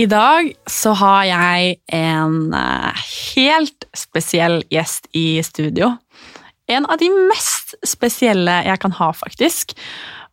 [0.00, 3.00] I dag så har jeg en eh,
[3.34, 5.90] helt spesiell gjest i studio.
[6.70, 9.74] En av de mest spesielle jeg kan ha, faktisk.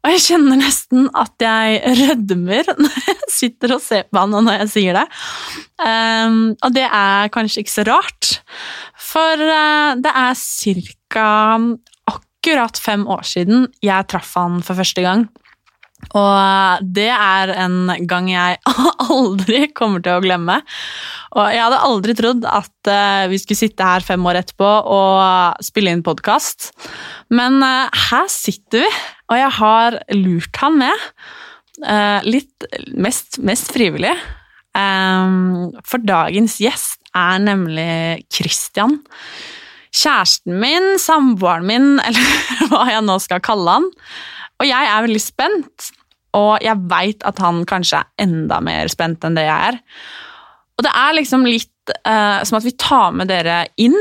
[0.05, 4.45] Og jeg kjenner nesten at jeg rødmer når jeg sitter og ser på han og
[4.47, 5.05] når jeg sier det.
[5.83, 8.37] Um, og det er kanskje ikke så rart,
[9.09, 11.27] for eh, det er ca.
[12.13, 15.27] akkurat fem år siden jeg traff han for første gang.
[16.15, 18.59] Og det er en gang jeg
[19.11, 20.59] aldri kommer til å glemme.
[21.35, 25.65] Og jeg hadde aldri trodd at eh, vi skulle sitte her fem år etterpå og
[25.65, 26.71] spille inn podkast.
[27.33, 28.93] Men eh, her sitter vi,
[29.27, 31.05] og jeg har lurt han med.
[31.83, 34.15] Eh, litt mest, mest frivillig.
[34.77, 38.99] For dagens gjest er nemlig Christian.
[39.97, 43.87] Kjæresten min, samboeren min, eller hva jeg nå skal kalle han.
[44.57, 45.89] Og jeg er veldig spent,
[46.35, 49.79] og jeg veit at han kanskje er enda mer spent enn det jeg er.
[50.77, 53.97] Og det er liksom litt eh, som at vi tar med dere inn,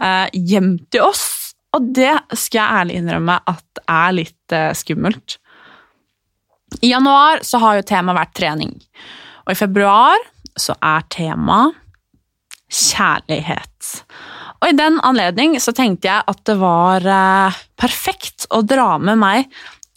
[0.00, 1.26] eh, hjem til oss.
[1.76, 5.38] Og det skal jeg ærlig innrømme at er litt eh, skummelt.
[6.82, 8.74] I januar så har jo temaet vært trening,
[9.46, 10.24] og i februar
[10.58, 11.78] så er temaet
[12.68, 14.02] kjærlighet.
[14.58, 19.20] Og i den anledning så tenkte jeg at det var eh, perfekt å dra med
[19.20, 19.46] meg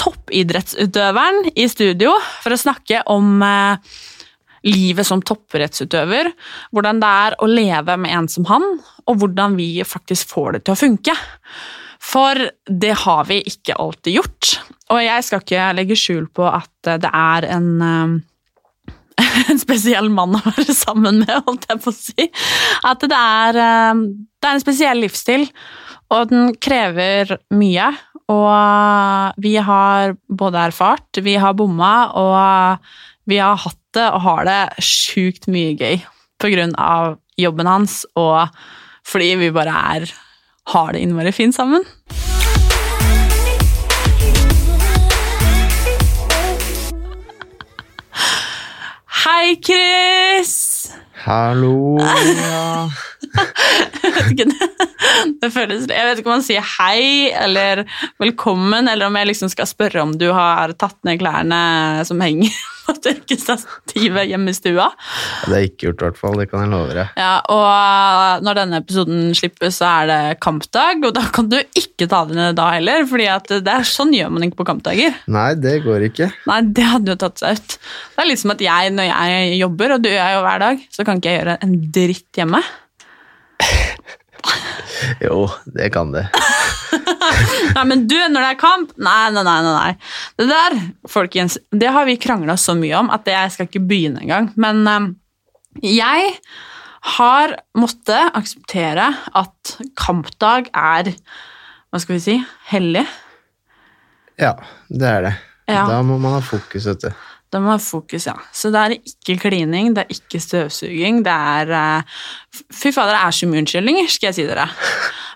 [0.01, 3.93] toppidrettsutøveren i studio for å snakke om eh,
[4.67, 6.31] livet som toppidrettsutøver,
[6.73, 8.65] hvordan det er å leve med en som han,
[9.09, 11.15] og hvordan vi faktisk får det til å funke.
[12.01, 14.51] For det har vi ikke alltid gjort,
[14.91, 18.19] og jeg skal ikke legge skjul på at det er en eh,
[19.51, 22.27] en spesiell mann å være sammen med, holdt jeg på å si.
[22.87, 24.03] At det er, eh,
[24.41, 25.47] det er en spesiell livsstil,
[26.11, 27.91] og den krever mye.
[28.31, 32.79] Og vi har både erfart, vi har bomma, og
[33.27, 35.99] vi har hatt det og har det sjukt mye gøy
[36.39, 38.47] på grunn av jobben hans, og
[39.07, 40.11] fordi vi bare er
[40.71, 41.83] har det innmari fint sammen.
[49.21, 50.91] Hei, Chris!
[51.25, 52.89] Hallo, ja.
[54.31, 57.83] Jeg vet føles, jeg vet ikke om man sier hei eller
[58.21, 61.61] velkommen, eller om jeg liksom skal spørre om du har tatt ned klærne
[62.07, 62.53] som henger
[62.85, 64.89] på tørkestativet hjemme i stua.
[65.47, 66.37] Det er ikke gjort, i hvert fall.
[66.41, 67.13] Det kan jeg love deg.
[67.19, 72.09] Ja, og når denne episoden slippes, så er det kampdag, og da kan du ikke
[72.11, 75.17] ta det ned da heller, fordi det er sånn gjør man ikke på kampdager.
[75.31, 76.31] Nei, det går ikke.
[76.49, 77.77] Nei, det hadde jo tatt seg ut.
[78.15, 80.63] Det er litt som at jeg, når jeg jobber, og det gjør jeg jo hver
[80.67, 82.63] dag, så kan ikke jeg gjøre en dritt hjemme.
[85.21, 86.27] Jo, det kan det.
[87.75, 89.61] Nei, men du, når det er kamp Nei, nei, nei.
[89.65, 89.93] nei.
[90.37, 90.77] Det der,
[91.09, 94.51] folkens, det har vi krangla så mye om at jeg skal ikke begynne engang.
[94.61, 95.07] Men um,
[95.81, 96.35] jeg
[97.17, 99.07] har måttet akseptere
[99.37, 101.13] at kampdag er
[101.91, 102.37] Hva skal vi si?
[102.69, 103.05] Hellig.
[104.39, 104.53] Ja,
[104.87, 105.33] det er det.
[105.71, 105.85] Ja.
[105.89, 107.09] Da må man ha fokus, vet du.
[107.51, 108.37] Da må ha fokus, ja.
[108.55, 112.21] Så det er ikke klining, det er ikke støvsuging, det er eh,
[112.71, 114.69] Fy fader, det er så mye unnskyldninger, skal jeg si dere.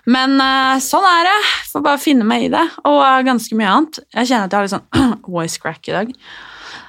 [0.08, 1.36] Men eh, sånn er det.
[1.72, 2.64] Får bare finne meg i det.
[2.88, 4.00] Og eh, ganske mye annet.
[4.16, 6.12] Jeg kjenner at jeg har litt sånn voice crack i dag.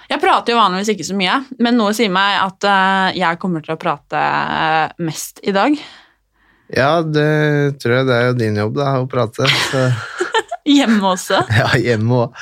[0.07, 2.63] Jeg prater jo vanligvis ikke så mye, men noe sier meg at
[3.17, 4.21] jeg kommer til å prate
[5.03, 5.75] mest i dag.
[6.71, 9.49] Ja, det tror jeg det er jo din jobb, da, å prate.
[10.67, 11.41] Hjemme også.
[11.59, 12.41] ja, hjemme òg.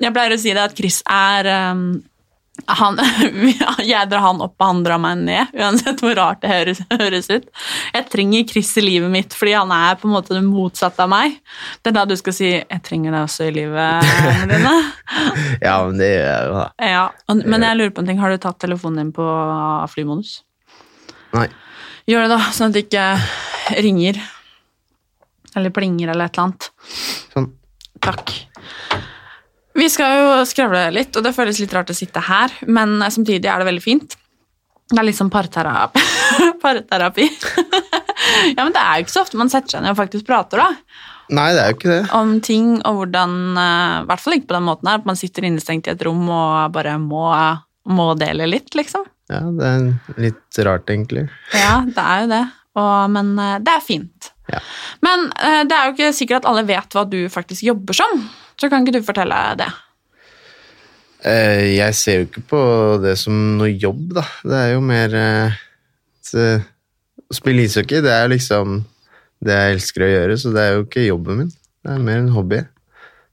[0.00, 1.82] Jeg pleier å si det at Chris er um,
[2.66, 2.96] han,
[3.86, 7.28] jeg drar han opp, og han drar meg ned, uansett hvor rart det høres, høres
[7.30, 7.44] ut.
[7.94, 11.10] Jeg trenger Chris i livet mitt, fordi han er på en måte det motsatte av
[11.12, 11.36] meg.
[11.82, 14.74] Det er da du skal si 'jeg trenger deg også i livet', Emeline.
[15.66, 16.66] Ja, men det gjør jeg jo, da.
[16.90, 18.18] Ja, og- men jeg lurer på en ting.
[18.18, 19.26] Har du tatt telefonen din på
[19.94, 20.42] flymodus?
[21.34, 21.46] Nei.
[22.08, 23.06] Gjør det, da, sånn at det ikke
[23.84, 24.18] ringer.
[25.56, 26.70] Eller plinger eller et eller annet.
[27.34, 27.52] Sånn.
[28.00, 28.47] Takk.
[29.78, 33.46] Vi skal jo skravle litt, og det føles litt rart å sitte her, men samtidig
[33.46, 34.16] er det veldig fint.
[34.88, 36.02] Det er litt som parterapi.
[36.64, 37.28] parterapi.
[38.56, 40.64] ja, men det er jo ikke så ofte man setter seg ned og faktisk prater,
[40.64, 40.96] da.
[41.28, 42.00] Nei, det er jo ikke det.
[42.16, 45.20] Om ting og hvordan eh, I hvert fall ikke på den måten her, at man
[45.20, 47.28] sitter innestengt i et rom og bare må,
[47.92, 49.04] må dele litt, liksom.
[49.28, 51.26] Ja, det er litt rart, egentlig.
[51.52, 52.42] Ja, det er jo det.
[52.80, 54.32] Og, men eh, det er fint.
[54.48, 54.64] Ja.
[55.04, 58.24] Men eh, det er jo ikke sikkert at alle vet hva du faktisk jobber som.
[58.58, 59.68] Så kan ikke du fortelle det?
[61.26, 62.60] Eh, Jeg ser jo ikke på
[63.02, 64.24] det som noe jobb, da.
[64.44, 65.56] Det er jo mer eh,
[67.28, 68.82] Å spille ishockey, det er liksom
[69.44, 71.50] det jeg elsker å gjøre, så det er jo ikke jobben min.
[71.84, 72.58] Det er mer en hobby,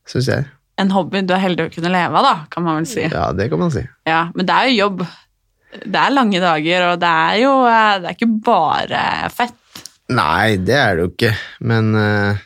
[0.08, 0.46] syns jeg.
[0.78, 3.06] En hobby du er heldig å kunne leve av, da, kan man vel si.
[3.08, 3.82] Ja, det kan man si.
[4.08, 5.06] Ja, Men det er jo jobb.
[5.82, 9.02] Det er lange dager, og det er jo eh, det er ikke bare
[9.34, 9.58] fett.
[10.14, 11.32] Nei, det er det jo ikke,
[11.72, 12.44] men eh,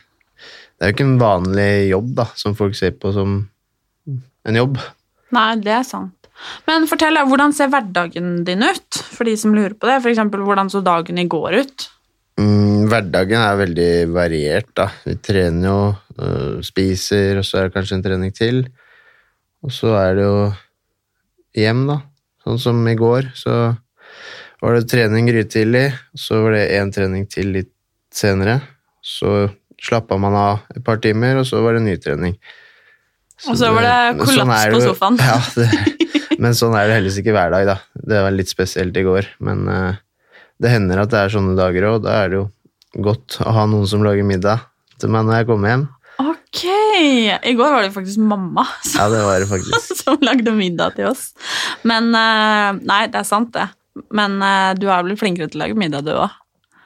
[0.80, 3.34] det er jo ikke en vanlig jobb, da, som folk ser på som
[4.48, 4.78] en jobb.
[5.36, 6.30] Nei, det er sant.
[6.64, 9.98] Men fortell, hvordan ser hverdagen din ut, for de som lurer på det?
[10.08, 11.86] Eksempel, hvordan så dagen i går ut?
[12.40, 14.88] Mm, hverdagen er veldig variert, da.
[15.04, 15.76] Vi trener jo,
[16.16, 18.64] øh, spiser, og så er det kanskje en trening til.
[19.60, 20.42] Og så er det jo
[21.60, 22.00] hjem, da.
[22.40, 23.60] Sånn som i går, så
[24.64, 27.74] var det trening grytidlig, så var det én trening til litt
[28.16, 28.62] senere.
[29.04, 29.50] Så
[29.80, 32.36] slappa man av et par timer, og så var det ny trening.
[33.48, 35.20] Og så var det sånn kollaps er på sofaen.
[35.30, 37.76] Ja, det, men sånn er det heldigvis ikke hver dag, da.
[38.12, 40.00] Det var litt spesielt i går, men uh,
[40.60, 42.02] det hender at det er sånne dager òg.
[42.04, 42.46] Da er det jo
[43.06, 44.66] godt å ha noen som lager middag
[45.00, 45.88] til meg når jeg kommer hjem.
[46.20, 46.62] Ok!
[46.66, 49.94] I går var det faktisk mamma som, Ja, det var det faktisk.
[50.02, 51.30] som lagde middag til oss.
[51.88, 53.70] Men eh, Nei, det er sant, det.
[54.16, 56.36] Men eh, du er blitt flinkere til å lage middag, du òg.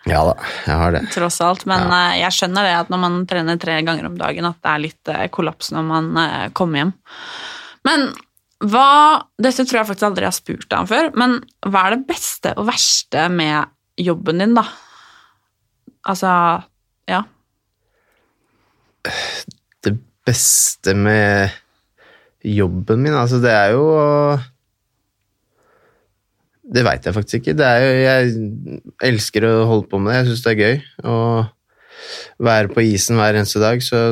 [0.05, 0.35] Ja da,
[0.67, 1.03] jeg har det.
[1.15, 1.65] tross alt.
[1.71, 2.03] Men ja.
[2.27, 5.13] jeg skjønner det at når man trener tre ganger om dagen, at det er litt
[5.13, 6.95] eh, kollaps når man eh, kommer hjem.
[7.89, 8.09] Men
[8.65, 8.89] hva
[9.41, 12.07] Dette tror jeg faktisk aldri jeg har spurt deg om før, men hva er det
[12.09, 14.65] beste og verste med jobben din, da?
[16.09, 16.31] Altså
[17.11, 17.25] Ja.
[19.85, 19.93] Det
[20.25, 21.53] beste med
[22.45, 24.09] jobben min, altså det er jo å
[26.65, 27.57] Det veit jeg faktisk ikke.
[27.61, 28.81] Det er jo, jeg
[29.11, 30.19] elsker å holde på med det.
[30.21, 31.19] Jeg syns det er gøy å
[32.45, 34.03] være på isen hver eneste dag, så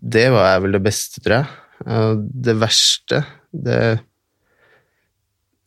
[0.00, 2.20] det var vel det beste, tror jeg.
[2.46, 3.80] Det verste, det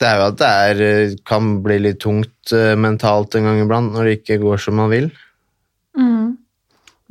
[0.02, 3.94] det er jo at det er, kan bli litt tungt eh, mentalt en gang iblant
[3.94, 5.06] når det ikke går som man vil.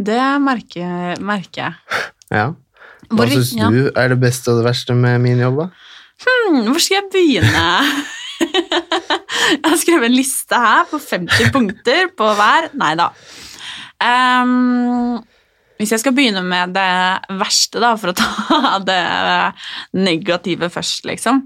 [0.03, 1.75] Det merker, merker jeg.
[2.33, 2.47] Ja.
[3.13, 3.67] Hva syns ja.
[3.69, 5.67] du er det beste og det verste med min jobb, da?
[6.25, 7.65] Hmm, hvor skal jeg begynne?
[8.43, 12.71] jeg har skrevet en liste her på 50 punkter på hver.
[12.79, 13.11] Nei da.
[14.03, 15.21] Um,
[15.81, 19.03] hvis jeg skal begynne med det verste, da, for å ta det
[19.99, 21.43] negative først, liksom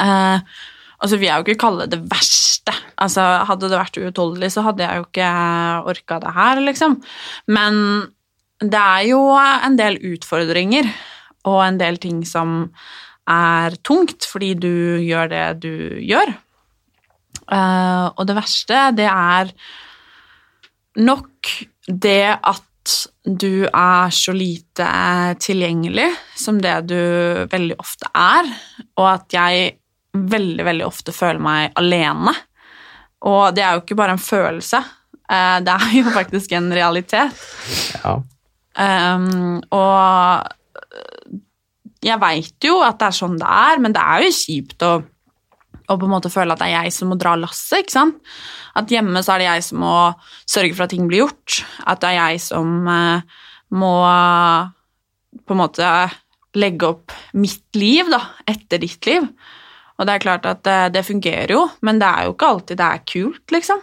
[0.00, 0.38] uh,
[1.02, 2.70] Altså, vil jeg jo ikke kalle det verste.
[3.02, 5.30] Altså, hadde det vært uutholdelig, så hadde jeg jo ikke
[5.90, 6.94] orka det her, liksom.
[7.50, 7.80] Men
[8.62, 10.86] det er jo en del utfordringer
[11.50, 12.70] og en del ting som
[13.32, 15.72] er tungt fordi du gjør det du
[16.02, 16.34] gjør.
[17.52, 19.52] Eh, og det verste, det er
[21.02, 21.52] nok
[21.86, 22.68] det at
[23.22, 24.86] du er så lite
[25.42, 26.08] tilgjengelig
[26.38, 26.98] som det du
[27.52, 28.48] veldig ofte er,
[28.98, 29.76] og at jeg
[30.12, 32.34] veldig, veldig ofte føler meg alene.
[33.30, 34.82] Og det er jo ikke bare en følelse,
[35.30, 37.46] eh, det er jo faktisk en realitet.
[38.02, 38.18] Ja.
[38.72, 40.48] Um, og
[42.02, 44.92] jeg veit jo at det er sånn det er, men det er jo kjipt å,
[45.86, 48.34] å på en måte føle at det er jeg som må dra lasset, ikke sant?
[48.78, 49.96] At hjemme så er det jeg som må
[50.48, 51.60] sørge for at ting blir gjort.
[51.84, 53.40] At det er jeg som eh,
[53.76, 53.94] må
[55.42, 55.88] på en måte
[56.58, 59.28] legge opp mitt liv da, etter ditt liv.
[60.00, 62.80] Og det er klart at det, det fungerer jo, men det er jo ikke alltid
[62.80, 63.82] det er kult, liksom.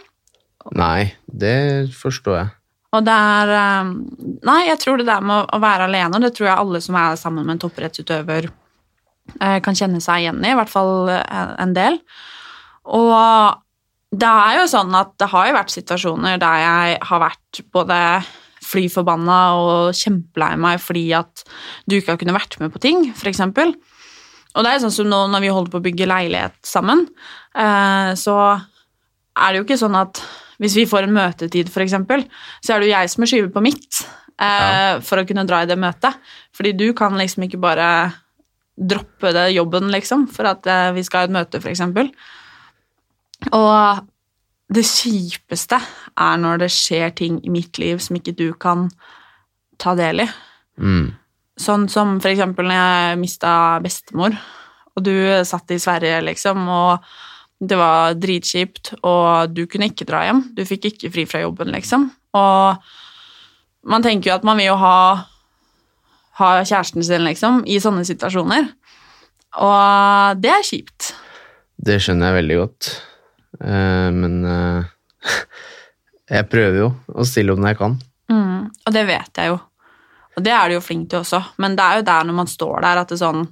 [0.77, 2.49] Nei, det forstår jeg.
[2.95, 3.93] Og det er eh,
[4.47, 6.97] Nei, jeg tror det der med å, være alene, og det tror jeg alle som
[6.97, 8.49] er sammen med en topprettsutøver,
[9.37, 11.99] eh, kan kjenne seg igjen i, i hvert fall eh, en del.
[12.89, 13.13] Og
[14.09, 17.99] det er jo sånn at det har jo vært situasjoner der jeg har vært både
[18.69, 21.43] fly forbanna og kjempelei meg fordi at
[21.89, 23.43] du ikke har kunnet vært med på ting, f.eks.
[23.45, 27.05] Og det er sånn som nå når vi holder på å bygge leilighet sammen,
[27.53, 30.19] så er det jo ikke sånn at
[30.59, 32.25] hvis vi får en møtetid, eksempel,
[32.59, 34.01] så er det jo jeg som må skyve på mitt
[34.39, 36.17] eh, for å kunne dra i det møtet.
[36.55, 37.87] Fordi du kan liksom ikke bare
[38.79, 42.11] droppe det jobben, liksom, for at eh, vi skal ha et møte, eksempel.
[43.55, 44.03] Og
[44.69, 48.87] det kjipeste er når det skjer ting i mitt liv som ikke du kan
[49.81, 50.27] ta del i.
[50.79, 51.09] Mm.
[51.59, 54.35] Sånn som for eksempel når jeg mista bestemor,
[54.95, 55.15] og du
[55.47, 57.09] satt i Sverige, liksom, og
[57.59, 60.45] det var dritkjipt, og du kunne ikke dra hjem.
[60.55, 62.07] Du fikk ikke fri fra jobben, liksom.
[62.39, 64.99] Og man tenker jo at man vil jo ha,
[66.39, 68.69] ha kjæresten sin, liksom, i sånne situasjoner.
[69.59, 71.11] Og det er kjipt.
[71.79, 72.91] Det skjønner jeg veldig godt.
[73.59, 75.27] Uh, men uh,
[76.35, 77.99] jeg prøver jo å stille opp når jeg kan.
[78.31, 79.59] Mm, og det vet jeg jo.
[80.37, 82.47] Og det er du jo flink til også, men det er jo der når man
[82.47, 83.43] står der at det sånn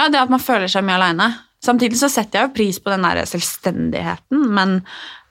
[0.00, 1.28] Ja, det at man føler seg mye aleine.
[1.62, 4.80] Samtidig så setter jeg jo pris på den der selvstendigheten, men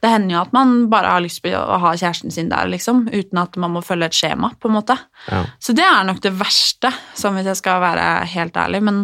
[0.02, 3.04] det hender jo at man bare har lyst til å ha kjæresten sin der, liksom,
[3.12, 4.96] uten at man må følge et skjema, på en måte.
[5.28, 5.44] Ja.
[5.62, 9.04] Så det er nok det verste, sånn hvis jeg skal være helt ærlig, men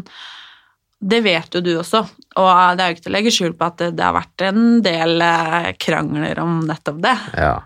[0.98, 2.02] det vet jo du også,
[2.40, 4.46] og det er jo ikke til å legge skjul på at det, det har vært
[4.48, 7.18] en del eh, krangler om nettopp det.
[7.38, 7.58] Ja.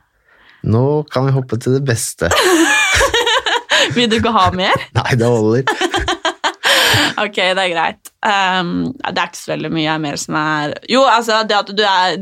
[0.67, 2.33] Nå kan vi hoppe til det beste.
[3.95, 4.89] Vil du ikke ha mer?
[4.97, 5.90] Nei, det holder.
[7.23, 8.11] Ok, det er greit.
[8.21, 11.81] Um, det er ikke så veldig mye mer som er Jo, altså, det at du
[11.81, 12.19] er,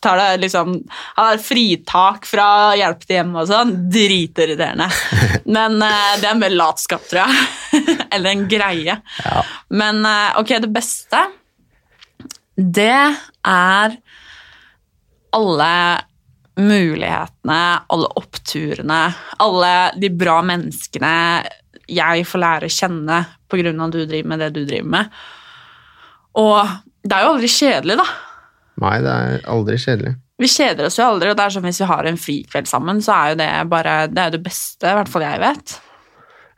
[0.00, 0.78] tar deg liksom
[1.18, 2.46] Har fritak fra
[2.80, 4.88] hjelp til hjemme og sånn, dritirriterende.
[5.56, 7.84] Men uh, det er mer latskap, tror jeg.
[8.14, 8.98] Eller en greie.
[9.24, 9.44] Ja.
[9.74, 11.26] Men uh, ok, det beste,
[12.56, 13.96] det er
[15.34, 15.74] alle
[16.54, 19.00] mulighetene, alle oppturene,
[19.42, 21.14] alle de bra menneskene
[21.90, 24.90] jeg får lære å kjenne på grunn av at du driver med det du driver
[24.96, 25.22] med.
[26.40, 26.74] Og
[27.04, 28.06] det er jo aldri kjedelig, da.
[28.84, 30.14] Nei, det er aldri kjedelig.
[30.42, 33.02] Vi kjeder oss jo aldri, og det er sånn hvis vi har en frikveld sammen,
[33.04, 35.76] så er jo det bare det, er jo det beste, i hvert fall jeg vet.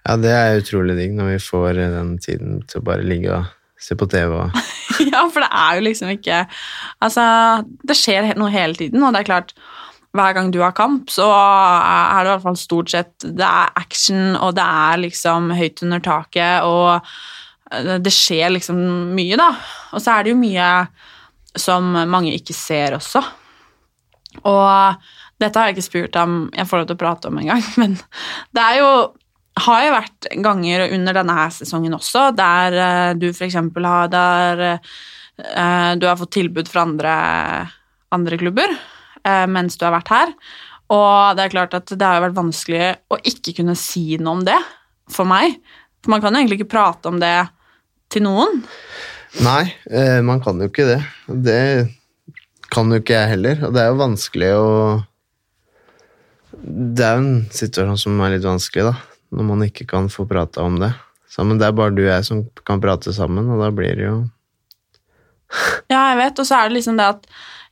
[0.07, 3.53] Ja, det er utrolig digg når vi får den tiden til å bare ligge og
[3.83, 4.55] se på TV og
[5.13, 6.39] ja, for det er jo liksom ikke
[7.05, 7.25] Altså,
[7.85, 9.53] det skjer noe hele tiden, og det er klart
[10.19, 13.75] hver gang du har kamp, så er det i hvert fall stort sett Det er
[13.79, 16.97] action, og det er liksom høyt under taket, og
[17.73, 18.81] eh, det skjer liksom
[19.17, 19.51] mye, da.
[19.93, 20.71] Og så er det jo mye
[21.57, 23.23] som mange ikke ser også.
[24.45, 25.07] Og
[25.41, 27.97] dette har jeg ikke spurt om jeg får lov til å prate om engang, men
[28.57, 28.91] det er jo
[29.57, 34.65] har jo vært ganger under denne her sesongen også der eh, du eksempel har der
[34.69, 37.15] eh, du har fått tilbud fra andre,
[38.13, 38.75] andre klubber
[39.51, 40.35] mens du har vært her.
[40.95, 44.45] Og det er klart at det har vært vanskelig å ikke kunne si noe om
[44.47, 44.59] det
[45.11, 45.59] for meg.
[46.05, 47.35] For man kan jo egentlig ikke prate om det
[48.13, 48.63] til noen.
[49.43, 51.01] Nei, eh, man kan jo ikke det.
[51.27, 51.63] Det
[52.73, 53.67] kan jo ikke jeg heller.
[53.67, 54.71] Og det er jo vanskelig å
[56.57, 58.95] Det er jo en situasjon som er litt vanskelig, da.
[59.37, 60.93] Når man ikke kan få prata om det.
[61.29, 61.59] sammen.
[61.59, 64.31] det er bare du og jeg som kan prate sammen, og da blir det jo
[65.91, 67.27] Ja, jeg vet, og så er det liksom det at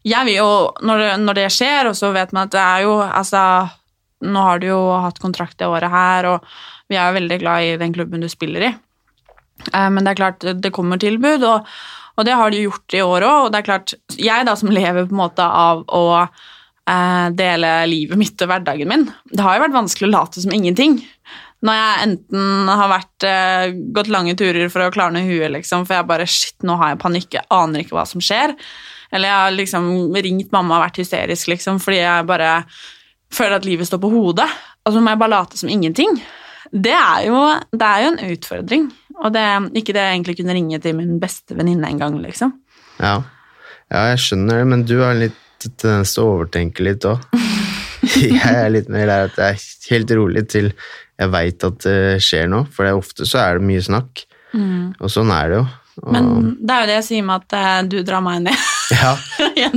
[0.04, 0.50] jeg vil jo,
[0.84, 3.42] når det, når det skjer, og så vet man at det er jo Altså,
[4.25, 6.49] nå har du jo hatt kontrakt det året her, og
[6.88, 8.73] vi er jo veldig glad i den klubben du spiller i.
[9.73, 11.68] Eh, Men det er klart, det kommer tilbud, og,
[12.16, 13.38] og det har de gjort i år òg.
[13.46, 17.73] Og det er klart, jeg da som lever på en måte av å eh, dele
[17.90, 21.00] livet mitt og hverdagen min, det har jo vært vanskelig å late som ingenting.
[21.64, 25.96] Når jeg enten har vært, eh, gått lange turer for å klarne huet, liksom, for
[25.96, 28.52] jeg bare Shit, nå har jeg panikk, jeg aner ikke hva som skjer.
[29.14, 29.90] Eller jeg har liksom
[30.26, 32.54] ringt mamma og vært hysterisk, liksom, fordi jeg bare
[33.35, 34.49] føler at livet står på hodet.
[34.85, 36.18] Og så må jeg bare late som ingenting.
[36.75, 37.38] Det er jo,
[37.71, 38.88] det er jo en utfordring.
[39.23, 39.44] Og det,
[39.78, 42.56] ikke det jeg egentlig kunne ringe til min beste venninne en gang, liksom.
[42.99, 43.21] Ja.
[43.92, 47.23] ja, jeg skjønner det, men du har litt tendens til å overtenke litt òg.
[48.14, 50.66] Jeg er litt mer der at jeg er helt rolig til
[51.18, 54.25] jeg veit at det skjer noe, for det ofte så er det mye snakk.
[55.00, 55.64] Og sånn er det jo.
[56.02, 58.64] Og, Men det er jo det jeg sier med at eh, du drar meg ned,
[58.92, 59.12] ja,
[59.62, 59.70] ja.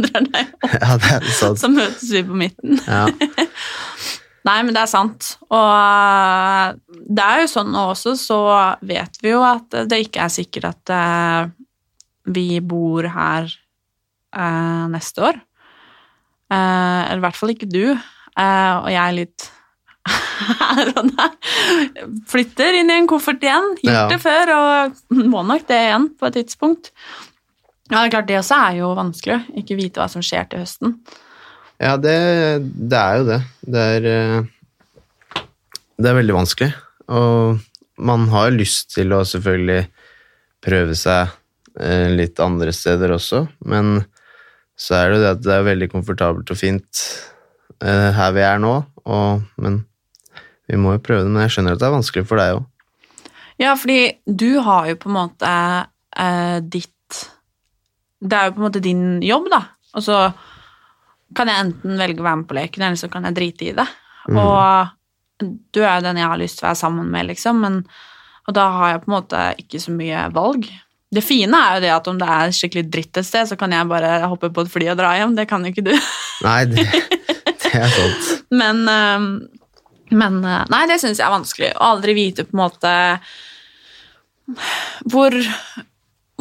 [1.57, 2.79] Så møtes vi på midten.
[2.87, 3.05] Ja.
[4.47, 5.33] Nei, men det er sant.
[5.51, 8.37] Og eh, det er jo sånn også, så
[8.87, 11.49] vet vi jo at det ikke er sikkert at eh,
[12.31, 15.41] vi bor her eh, neste år.
[16.47, 17.81] Eller i hvert fall ikke du.
[17.91, 19.49] Og jeg er litt
[20.61, 21.33] her og der.
[22.31, 23.73] Flytter inn i en koffert igjen.
[23.81, 24.05] Gjort Ja.
[24.13, 26.93] det før, og må nok det igjen på et tidspunkt.
[27.87, 29.39] Ja, det er klart, det også er jo vanskelig.
[29.61, 30.97] Ikke vite hva som skjer til høsten.
[31.79, 32.17] Ja, det,
[32.75, 33.39] det er jo det.
[33.61, 35.43] Det er, eh,
[35.95, 36.71] det er veldig vanskelig.
[37.07, 37.61] Og
[37.97, 39.85] man har lyst til å selvfølgelig
[40.65, 41.31] prøve seg
[41.79, 43.45] eh, litt andre steder også.
[43.69, 44.01] Men
[44.77, 47.03] så er det jo det at det er veldig komfortabelt og fint
[47.81, 48.73] eh, her vi er nå.
[49.07, 49.85] Og, men
[50.67, 51.31] vi må jo prøve det.
[51.31, 52.67] Men jeg skjønner at det er vanskelig for deg òg.
[53.57, 55.51] Ja, fordi du har jo på en måte
[56.19, 56.91] eh, ditt
[58.19, 59.61] Det er jo på en måte din jobb, da.
[59.97, 60.19] Og så
[61.37, 63.75] kan jeg enten velge å være med på leken, eller så kan jeg drite i
[63.77, 63.87] det.
[64.33, 67.79] Og du er jo den jeg har lyst til å være sammen med, liksom, men,
[68.47, 70.67] og da har jeg på en måte ikke så mye valg.
[71.13, 73.71] Det fine er jo det at om det er skikkelig dritt et sted, så kan
[73.71, 75.37] jeg bare hoppe på et fly og dra hjem.
[75.37, 75.93] Det kan jo ikke du.
[76.47, 76.87] Nei, det,
[77.63, 78.33] det er sant.
[78.51, 79.27] Men, eh,
[80.17, 81.71] men eh, Nei, det syns jeg er vanskelig.
[81.77, 82.93] Å aldri vite på en måte
[85.11, 85.35] hvor,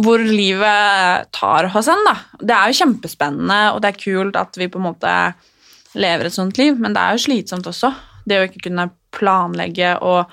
[0.02, 2.16] hvor livet tar hos en, da.
[2.40, 5.12] Det er jo kjempespennende, og det er kult at vi på en måte
[5.96, 7.92] lever et sånt liv, men det er jo slitsomt også.
[8.28, 10.26] Det å ikke kunne planlegge og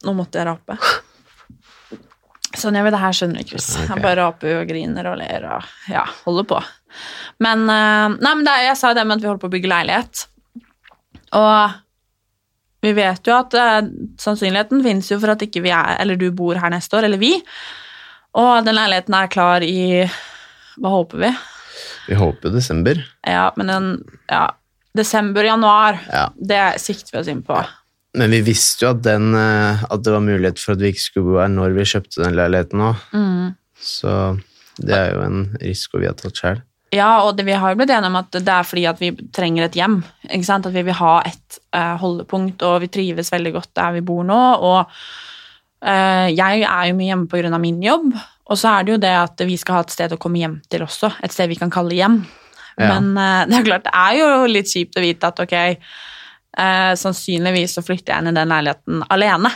[0.00, 0.78] Nå måtte jeg rape.
[2.56, 3.66] Sånn gjør vi det her, skjønner du, Chris.
[3.76, 6.60] Jeg bare raper og griner og ler og ja, holder på.
[7.44, 9.50] Men, eh, nei, men det, er- jeg sa jo det med at vi holder på
[9.50, 10.22] å bygge leilighet.
[11.36, 11.76] Og
[12.80, 13.90] vi vet jo at eh,
[14.24, 17.20] sannsynligheten finnes jo for at ikke vi er, eller du bor her neste år, eller
[17.20, 17.34] vi.
[18.38, 20.06] Og den leiligheten er klar i
[20.80, 21.32] Hva håper vi?
[22.08, 23.00] Vi håper desember.
[23.26, 23.90] Ja, men den
[24.30, 24.50] Ja,
[24.96, 26.00] desember-januar.
[26.10, 26.28] Ja.
[26.36, 27.58] Det sikter vi oss inn på.
[28.18, 31.04] Men vi visste jo at, den, eh, at det var mulighet for at vi ikke
[31.04, 33.04] skulle bo her når vi kjøpte den leiligheten òg.
[33.14, 33.52] Mm.
[33.78, 34.16] Så
[34.82, 36.60] det er jo en risiko vi har tatt sjøl.
[36.90, 39.12] Ja, og det, vi har jo blitt enige om at det er fordi at vi
[39.34, 40.00] trenger et hjem.
[40.26, 44.26] At vi vil ha et eh, holdepunkt, og vi trives veldig godt der vi bor
[44.26, 44.40] nå.
[44.58, 44.90] Og
[45.80, 47.58] jeg er jo mye hjemme pga.
[47.58, 48.10] min jobb,
[48.50, 50.58] og så er det jo det at vi skal ha et sted å komme hjem
[50.68, 51.12] til også.
[51.22, 52.18] Et sted vi kan kalle hjem.
[52.80, 52.96] Ja.
[52.96, 55.56] Men eh, det er klart, det er jo litt kjipt å vite at ok,
[56.64, 59.52] eh, sannsynligvis så flytter jeg inn i den leiligheten alene.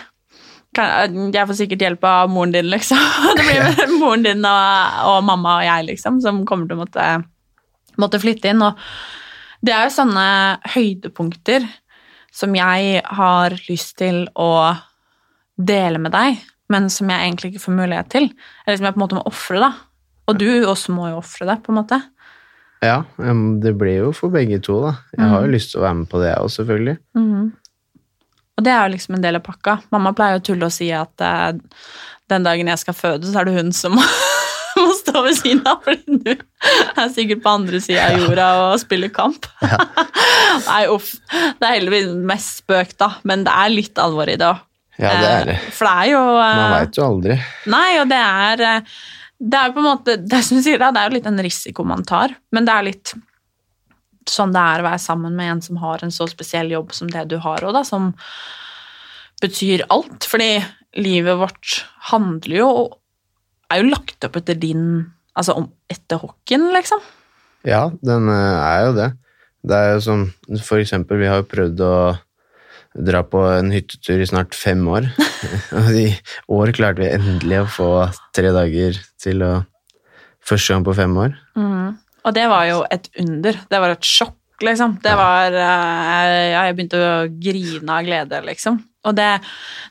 [0.74, 2.98] Jeg får sikkert hjelp av moren din, liksom.
[3.38, 7.10] Det blir moren din og, og mamma og jeg, liksom, som kommer til å måtte,
[8.00, 8.62] måtte flytte inn.
[8.62, 8.78] Og
[9.64, 10.26] det er jo sånne
[10.74, 11.66] høydepunkter
[12.34, 14.50] som jeg har lyst til å
[15.56, 16.40] dele med deg,
[16.72, 18.30] men som jeg egentlig ikke får mulighet til.
[18.64, 19.72] Eller som jeg på en måte må ofre, da.
[20.30, 22.00] Og du også må jo ofre det, på en måte.
[22.84, 24.94] Ja, det blir jo for begge to, da.
[25.16, 26.96] Jeg har jo lyst til å være med på det, òg, selvfølgelig.
[28.54, 29.78] Og det er jo liksom en del av pakka.
[29.94, 31.56] Mamma pleier å tulle og si at eh,
[32.32, 34.04] den dagen jeg skal føde, så er det hun som må
[35.00, 39.12] stå ved siden av, fordi du er sikkert på andre sida av jorda og spiller
[39.14, 39.48] kamp.
[40.68, 41.14] Nei, uff.
[41.30, 44.62] Det er heldigvis mest spøk, da, men det er litt alvor i det òg.
[45.00, 45.58] Ja, det er det.
[45.74, 47.36] For det er jo eh, Man veit jo aldri.
[47.72, 48.98] Nei, og det er eh,
[49.42, 51.86] Det er på en måte Det som du sier, det er jo litt en risiko
[51.88, 53.14] man tar, men det er litt
[54.30, 57.10] sånn det er å være sammen med en som har en så spesiell jobb som
[57.12, 58.14] det du har òg, da, som
[59.42, 60.24] betyr alt.
[60.30, 60.62] Fordi
[60.96, 62.70] livet vårt handler jo
[63.72, 67.00] Er jo lagt opp etter din Altså om, etter hockeyen, liksom.
[67.66, 69.08] Ja, den eh, er jo det.
[69.66, 70.20] Det er jo som
[70.62, 71.94] For eksempel, vi har jo prøvd å
[72.94, 75.08] dra på en hyttetur i snart fem år.
[75.80, 76.08] Og i
[76.54, 77.90] år klarte vi endelig å få
[78.36, 79.54] tre dager til å
[80.44, 81.36] Første gang på fem år.
[82.24, 83.56] Og det var jo et under.
[83.64, 84.98] Det var et sjokk, liksom.
[85.00, 88.76] Det var Ja, Jeg begynte å grine av glede, liksom.
[89.08, 89.30] Og det,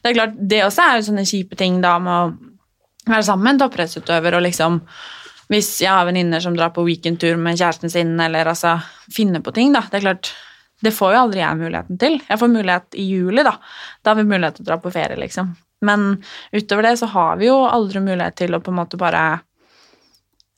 [0.03, 3.47] det er klart, det også er jo sånne kjipe ting da med å være sammen
[3.47, 4.79] med en toppidrettsutøver og liksom
[5.51, 8.77] Hvis jeg har venninner som drar på weekendtur med kjæresten sin, eller altså
[9.13, 9.83] finne på ting, da.
[9.89, 10.31] Det er klart,
[10.83, 12.17] det får jo aldri jeg muligheten til.
[12.27, 13.55] Jeg får mulighet i juli, da.
[14.03, 15.53] Da har vi mulighet til å dra på ferie, liksom.
[15.83, 16.05] Men
[16.51, 19.23] utover det så har vi jo aldri mulighet til å på en måte bare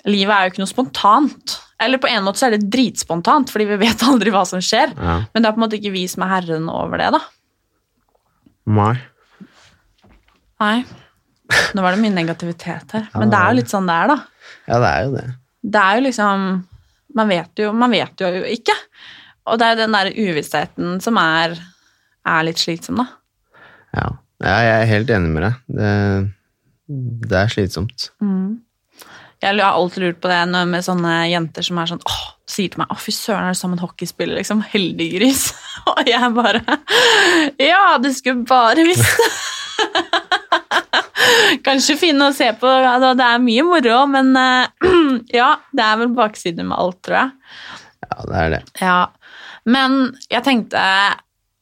[0.06, 1.54] Livet er jo ikke noe spontant.
[1.82, 4.94] Eller på en måte så er det dritspontant, fordi vi vet aldri hva som skjer.
[4.94, 5.16] Ja.
[5.34, 7.24] Men det er på en måte ikke vi som er herren over det, da.
[8.76, 8.94] Mai.
[10.62, 10.78] Nei.
[11.74, 13.10] Nå var det mye negativitet her.
[13.20, 14.54] Men det er jo litt sånn det er, da.
[14.70, 15.26] Ja, det er jo det.
[15.66, 16.44] Det er jo liksom
[17.18, 18.76] Man vet jo, man vet jo ikke.
[19.46, 21.54] Og det er den der uvissheten som er,
[22.26, 23.08] er litt slitsom, da.
[23.96, 24.08] Ja.
[24.44, 25.60] ja, jeg er helt enig med deg.
[25.78, 25.92] Det,
[27.30, 28.08] det er slitsomt.
[29.44, 32.70] Jeg har alltid lurt på det når- med sånne jenter som er sånn åh, sier
[32.72, 34.64] til meg 'Å, fy søren, er du som en hockeyspiller?' Liksom.
[34.74, 35.52] Heldiggris.
[35.92, 36.62] Og jeg bare
[37.62, 39.30] Ja, du skulle bare visst det.
[41.66, 42.68] Kanskje finne å se på.
[42.68, 44.90] ja, Det er mye moro, men eh,
[45.40, 47.32] ja, det er vel baksiden med alt, tror jeg.
[48.06, 48.62] Ja, det er det.
[48.82, 48.98] Ja,
[49.70, 50.82] men jeg tenkte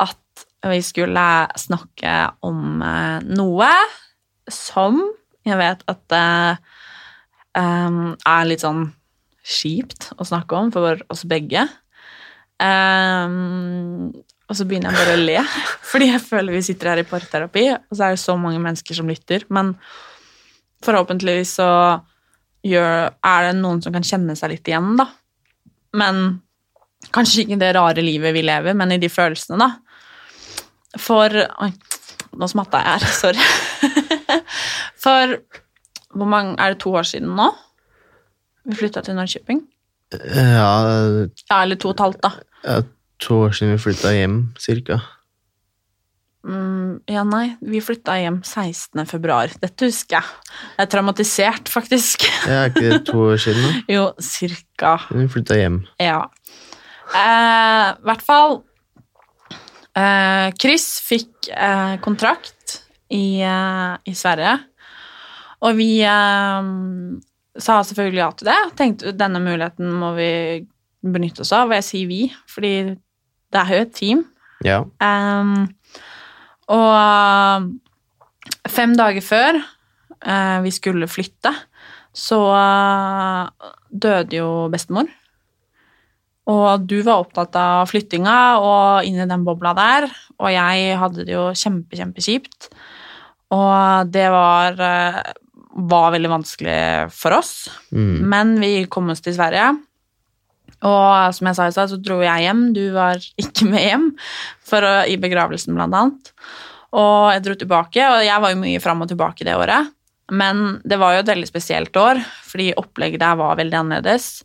[0.03, 1.27] at vi skulle
[1.59, 3.69] snakke om eh, noe
[4.51, 4.99] som
[5.43, 6.25] jeg vet at det
[7.53, 8.85] er litt sånn
[9.43, 11.65] kjipt å snakke om for oss begge.
[12.63, 15.37] Og så begynner jeg bare å le,
[15.91, 18.97] fordi jeg føler vi sitter her i parterapi, og så er det så mange mennesker
[18.97, 19.45] som lytter.
[19.53, 19.73] Men
[20.83, 21.69] forhåpentligvis så
[22.63, 25.09] gjør, er det noen som kan kjenne seg litt igjen, da.
[25.99, 26.23] Men
[27.11, 29.71] kanskje ikke det rare livet vi lever, men i de følelsene, da.
[31.01, 31.71] For Oi,
[32.37, 33.05] nå smatta jeg her.
[33.21, 34.41] Sorry.
[35.03, 35.37] For
[36.13, 37.49] hvor mange Er det to år siden nå?
[38.69, 39.63] Vi flytta til Norrköping?
[40.13, 40.69] Ja,
[41.49, 42.29] Ja, eller to og et halvt, da.
[42.63, 42.81] ja,
[43.19, 44.99] to år siden vi flytta hjem, cirka.
[46.43, 49.05] Mm, ja, nei, vi flytta hjem 16.
[49.07, 49.51] februar.
[49.63, 50.55] Dette husker jeg.
[50.77, 52.25] Jeg er traumatisert, faktisk.
[52.45, 53.83] Ja, er ikke det to år siden, da?
[53.95, 54.97] jo, cirka.
[55.09, 55.81] Vi flytta hjem.
[56.03, 56.17] Ja.
[57.13, 58.55] Eh, hvert fall
[59.93, 62.79] eh, Chris fikk eh, kontrakt
[63.13, 64.55] i, eh, i Sverige,
[65.63, 66.71] og vi eh,
[67.61, 68.59] sa selvfølgelig ja til det.
[68.79, 70.31] Tenkte denne muligheten må vi
[71.03, 72.73] benytte oss av, og jeg sier vi, fordi
[73.53, 74.23] det er jo et team.
[74.63, 74.79] Ja.
[75.03, 75.67] Ehm,
[76.73, 77.69] og
[78.71, 81.51] fem dager før eh, vi skulle flytte,
[82.15, 85.11] så eh, døde jo bestemor.
[86.51, 90.09] Og du var opptatt av flyttinga og inn i den bobla der,
[90.41, 92.67] og jeg hadde det jo kjempe, kjempekjipt.
[93.55, 95.21] Og det var, eh,
[95.87, 98.19] var veldig vanskelig for oss, Mm.
[98.27, 99.71] men vi kom oss til Sverige.
[100.83, 102.73] Og som jeg sa i stad, så dro jeg hjem.
[102.73, 104.09] Du var ikke med hjem
[104.67, 106.31] for i begravelsen, blant annet.
[106.93, 109.93] Og jeg dro tilbake, og jeg var jo mye fram og tilbake det året.
[110.31, 114.43] Men det var jo et veldig spesielt år, fordi opplegget der var veldig annerledes.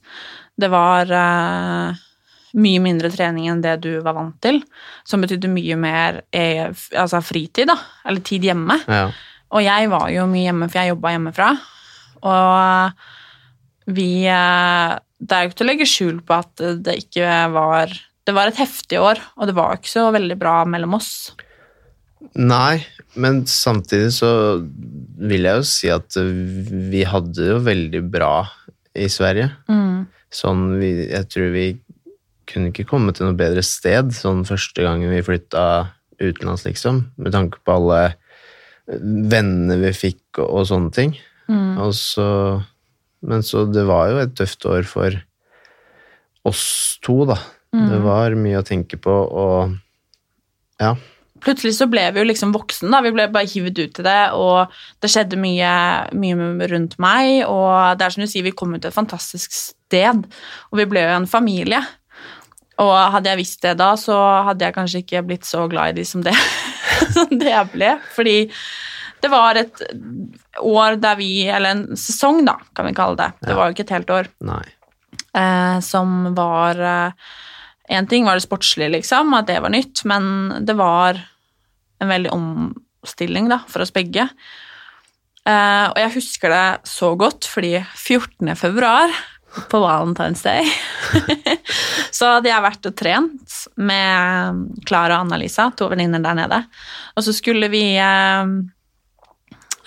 [0.58, 1.98] Det var uh,
[2.58, 4.60] mye mindre trening enn det du var vant til,
[5.06, 7.76] som betydde mye mer eh, altså fritid, da,
[8.08, 8.80] eller tid hjemme.
[8.88, 9.08] ja.
[9.48, 11.46] Og jeg var jo mye hjemme, for jeg jobba hjemmefra.
[12.28, 17.38] Og vi eh, Det er jo ikke til å legge skjul på at det ikke
[17.54, 17.94] var
[18.28, 21.12] Det var et heftig år, og det var ikke så veldig bra mellom oss.
[22.36, 22.84] Nei,
[23.16, 28.34] men samtidig så vil jeg jo si at vi hadde det jo veldig bra
[28.92, 29.48] i Sverige.
[30.34, 31.66] Sånn, vi, jeg tror vi
[32.48, 35.64] kunne ikke komme til noe bedre sted sånn første gangen vi flytta
[36.18, 37.04] utenlands, liksom.
[37.20, 38.00] Med tanke på alle
[38.88, 41.14] vennene vi fikk og, og sånne ting.
[41.80, 42.28] Og så,
[43.24, 45.16] men så det var jo et tøft år for
[46.48, 46.64] oss
[47.04, 47.38] to, da.
[47.72, 49.76] Det var mye å tenke på, og
[50.80, 50.94] ja.
[51.44, 53.02] Plutselig så ble vi jo liksom voksen, da.
[53.04, 55.70] Vi ble bare hivd ut i det, og det skjedde mye,
[56.18, 57.44] mye rundt meg.
[57.46, 60.26] Og det er som du sier, vi kom ut til et fantastisk sted,
[60.70, 61.82] og vi ble jo en familie.
[62.78, 64.16] Og hadde jeg visst det da, så
[64.48, 66.34] hadde jeg kanskje ikke blitt så glad i de som det,
[67.16, 67.94] som det jeg ble.
[68.14, 68.38] Fordi
[69.18, 69.82] det var et
[70.62, 73.32] år der vi Eller en sesong, da, kan vi kalle det.
[73.48, 74.30] Det var jo ikke et helt år
[75.34, 76.82] eh, som var
[77.88, 81.18] Én ting var det sportslige, liksom, at det var nytt, men det var
[81.98, 84.28] en veldig omstilling da, for oss begge.
[85.48, 88.54] Eh, og jeg husker det så godt, fordi 14.
[88.60, 89.12] februar,
[89.72, 90.68] på Valentine's Day,
[92.16, 96.58] så hadde jeg vært og trent med Klara og Anna-Lisa, to venninner der nede.
[97.16, 98.52] Og så skulle vi eh,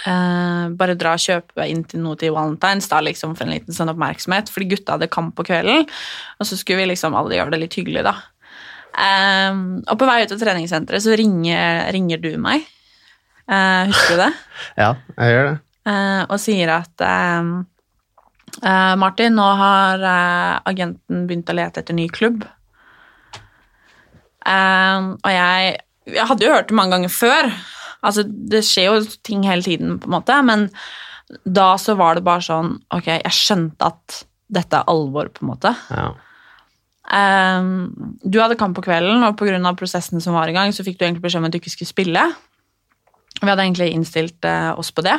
[0.07, 3.75] eh, bare dra og kjøpe inn til noe til Valentine's da, liksom, for en liten
[3.75, 5.87] sånn oppmerksomhet, fordi gutta hadde kamp på kvelden,
[6.39, 8.15] og så skulle vi liksom alle gjøre det litt hyggelig, da.
[8.91, 12.65] Eh, og på vei ut av treningssenteret så ringer, ringer du meg.
[13.47, 14.31] Eh, husker du det?
[14.81, 15.57] Ja, jeg gjør det.
[15.91, 17.05] Eh, og sier at
[18.99, 20.01] Martin, nå har
[20.67, 22.43] agenten begynt å lete etter ny klubb.
[24.43, 25.69] Og jeg,
[26.11, 27.47] jeg hadde jo hørt det mange ganger før.
[28.01, 30.67] Altså, det skjer jo ting hele tiden, på en måte, men
[31.45, 34.17] da så var det bare sånn Ok, jeg skjønte at
[34.51, 35.71] dette er alvor, på en måte.
[35.93, 36.09] Ja.
[37.11, 39.73] Um, du hadde kamp på kvelden, og pga.
[39.79, 41.91] prosessen som var i gang, så fikk du egentlig beskjed om at du ikke skulle
[41.91, 42.25] spille.
[43.39, 45.17] Vi hadde egentlig innstilt uh, oss på det.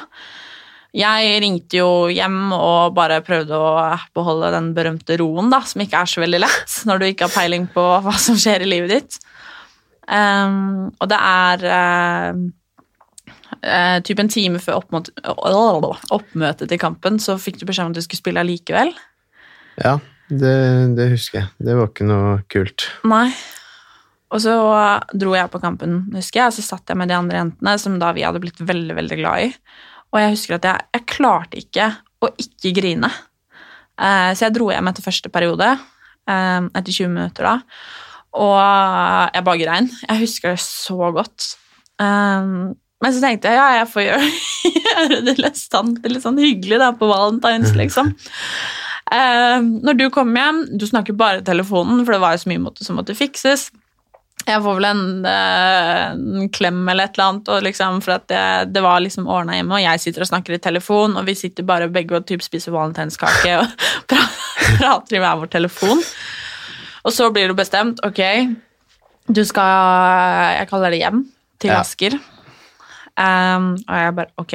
[0.92, 6.02] Jeg ringte jo hjem og bare prøvde å beholde den berømte roen, da, som ikke
[6.04, 8.92] er så veldig lett når du ikke har peiling på hva som skjer i livet
[8.92, 9.22] ditt.
[10.04, 12.42] Um, og det er uh,
[13.66, 15.14] uh, typ en time før oppmøte,
[16.14, 18.92] oppmøtet til kampen, så fikk du beskjed om at du skulle spille allikevel.
[19.80, 19.96] Ja,
[20.28, 20.54] det,
[20.98, 21.50] det husker jeg.
[21.62, 22.88] Det var ikke noe kult.
[23.08, 23.28] Nei.
[24.32, 24.52] Og så
[25.12, 27.98] dro jeg på kampen, husker jeg, og så satt jeg med de andre jentene, som
[28.00, 29.50] da vi hadde blitt veldig, veldig glad i.
[30.12, 31.88] Og jeg husker at jeg, jeg klarte ikke
[32.22, 33.10] å ikke grine.
[34.00, 35.68] Eh, så jeg dro hjem etter første periode,
[36.28, 37.56] eh, etter 20 minutter da,
[38.40, 38.56] og
[39.36, 39.90] jeg bare grein.
[40.06, 41.50] Jeg husker det så godt.
[42.00, 42.52] Eh,
[43.02, 44.30] men så tenkte jeg ja, jeg får gjøre,
[44.86, 48.14] gjøre det litt stand, litt sånn hyggelig da, på valentines, liksom.
[49.12, 52.48] Eh, når du kom hjem, du snakker bare i telefonen, for det var jo så
[52.48, 53.66] mye måte som måtte fikses.
[54.46, 58.72] Jeg får vel en, eh, en klem eller et eller annet, liksom, for at det,
[58.72, 61.66] det var liksom ordna hjemme, og jeg sitter og snakker i telefon, og vi sitter
[61.68, 64.16] bare begge og typ spiser valentinskake og
[64.80, 66.02] prater i hver vår telefon.
[67.02, 68.22] Og så blir det bestemt, ok,
[69.28, 71.26] du skal Jeg kaller det hjem
[71.62, 71.82] til Ja.
[73.18, 74.54] Um, og jeg bare ok.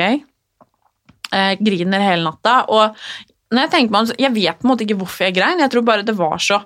[1.32, 2.60] Uh, griner hele natta.
[2.74, 2.98] Og
[3.54, 5.62] når jeg tenker meg om, Jeg vet på en måte ikke hvorfor jeg grein.
[5.64, 6.64] Jeg tror bare det var så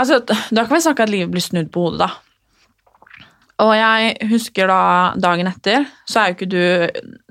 [0.00, 2.08] Altså, Da kan vi snakke at livet blir snudd på hodet, da.
[3.62, 4.78] Og jeg husker da
[5.20, 6.62] dagen etter, så er jo ikke du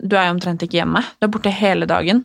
[0.08, 1.02] Du er jo omtrent ikke hjemme.
[1.19, 2.21] Du er borte hele dagen.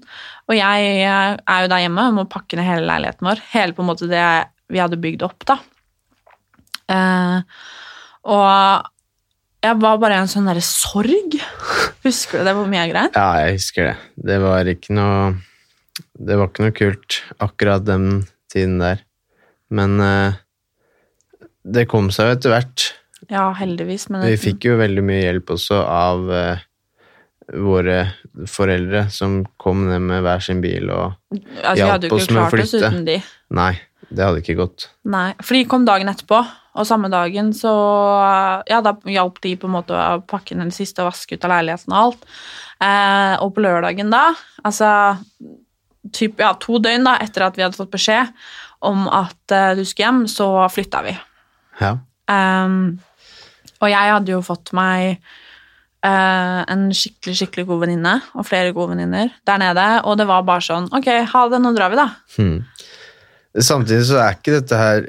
[0.46, 3.40] Og jeg er jo der hjemme og må pakke ned hele leiligheten vår.
[3.55, 4.27] Hele på en måte det
[4.70, 5.57] vi hadde bygd opp, da.
[6.87, 7.42] Uh,
[8.31, 8.87] og
[9.66, 11.37] jeg var bare i en sånn derre sorg.
[12.07, 13.12] Husker du det hvor mye jeg grein?
[13.16, 13.94] Ja, jeg husker det.
[14.31, 15.35] Det var ikke noe
[16.14, 18.07] Det var ikke noe kult akkurat den
[18.52, 19.02] tiden der.
[19.74, 20.38] Men eh,
[21.66, 22.87] det kom seg jo etter hvert.
[23.33, 24.07] Ja, heldigvis.
[24.12, 26.62] Men Vi fikk jo veldig mye hjelp også av eh,
[27.57, 27.98] våre
[28.50, 32.33] foreldre som kom ned med hver sin bil og altså, vi hjalp hadde jo ikke
[32.35, 33.16] klart oss uten de.
[33.57, 33.72] Nei,
[34.08, 34.88] det hadde ikke gått.
[35.10, 36.40] Nei, for de kom dagen etterpå,
[36.76, 37.72] og samme dagen så
[38.68, 41.46] Ja, da hjalp de på en måte å pakke ned det siste og vaske ut
[41.46, 42.26] av leiligheten og alt.
[42.84, 44.28] Eh, og på lørdagen da,
[44.66, 44.90] altså
[46.12, 48.34] typ, ja, to døgn da, etter at vi hadde fått beskjed
[48.86, 51.16] om at eh, du skulle hjem, så flytta vi.
[51.80, 51.96] Ja.
[52.30, 52.76] Eh,
[53.80, 55.16] og jeg hadde jo fått meg
[56.06, 60.46] eh, en skikkelig, skikkelig god venninne, og flere gode venninner der nede, og det var
[60.46, 62.08] bare sånn Ok, ha det, nå drar vi, da.
[62.36, 62.60] Hmm.
[63.56, 65.04] Samtidig så er ikke dette her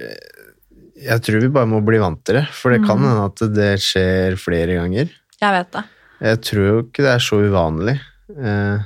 [0.97, 3.73] Jeg tror vi bare må bli vant til det, for det kan hende at det
[3.83, 5.11] skjer flere ganger.
[5.41, 5.83] Jeg vet det.
[6.25, 7.97] Jeg tror jo ikke det er så uvanlig.
[8.33, 8.79] Eh,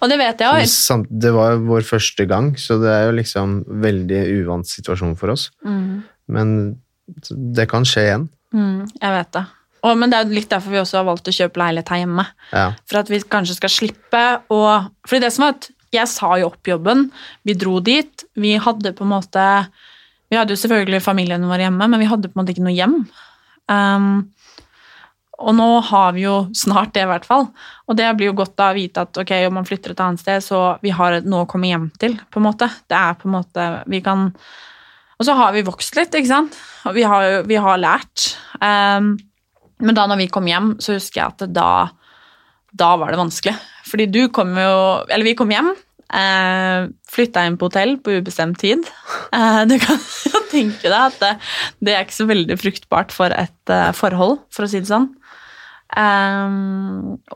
[0.00, 1.04] Og det vet jeg òg.
[1.20, 5.34] det var jo vår første gang, så det er jo liksom veldig uvant situasjon for
[5.34, 5.50] oss.
[5.64, 6.54] Mm, Men
[7.28, 8.28] det kan skje igjen.
[8.54, 9.44] mm, jeg vet det.
[9.82, 12.00] Og, men det er jo litt derfor vi også har valgt å kjøpe leilighet her
[12.02, 12.24] hjemme.
[12.52, 12.64] Ja.
[12.88, 14.58] For at vi kanskje skal slippe å
[15.08, 17.08] Fordi det som var at jeg sa jo opp jobben,
[17.46, 19.46] vi dro dit, vi hadde på en måte
[20.30, 22.76] Vi hadde jo selvfølgelig familien vår hjemme, men vi hadde på en måte ikke noe
[22.76, 22.92] hjem.
[23.66, 24.28] Um,
[25.40, 27.48] og nå har vi jo snart det, i hvert fall.
[27.88, 30.22] Og det blir jo godt da å vite at ok, om man flytter et annet
[30.22, 32.68] sted, så vi har noe å komme hjem til, på en måte.
[32.86, 34.28] Det er på en måte Vi kan
[35.18, 36.60] Og så har vi vokst litt, ikke sant.
[36.88, 38.30] Og vi har, vi har lært.
[38.60, 39.16] Um,
[39.80, 41.70] men da når vi kom hjem, så husker jeg at da,
[42.76, 43.54] da var det vanskelig.
[43.90, 44.74] Fordi du kom jo
[45.10, 45.72] Eller vi kom hjem.
[46.10, 48.86] Eh, flytta inn på hotell på ubestemt tid.
[49.30, 51.28] Eh, du kan jo tenke deg at det,
[51.86, 55.06] det er ikke så veldig fruktbart for et eh, forhold, for å si det sånn.
[55.94, 56.56] Eh,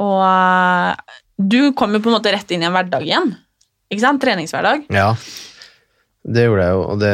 [0.02, 3.30] og du kom jo på en måte rett inn i en hverdag igjen.
[3.94, 4.22] Ikke sant?
[4.24, 4.88] Treningshverdag.
[4.90, 5.12] ja.
[6.24, 7.08] Det gjorde jeg jo, og det,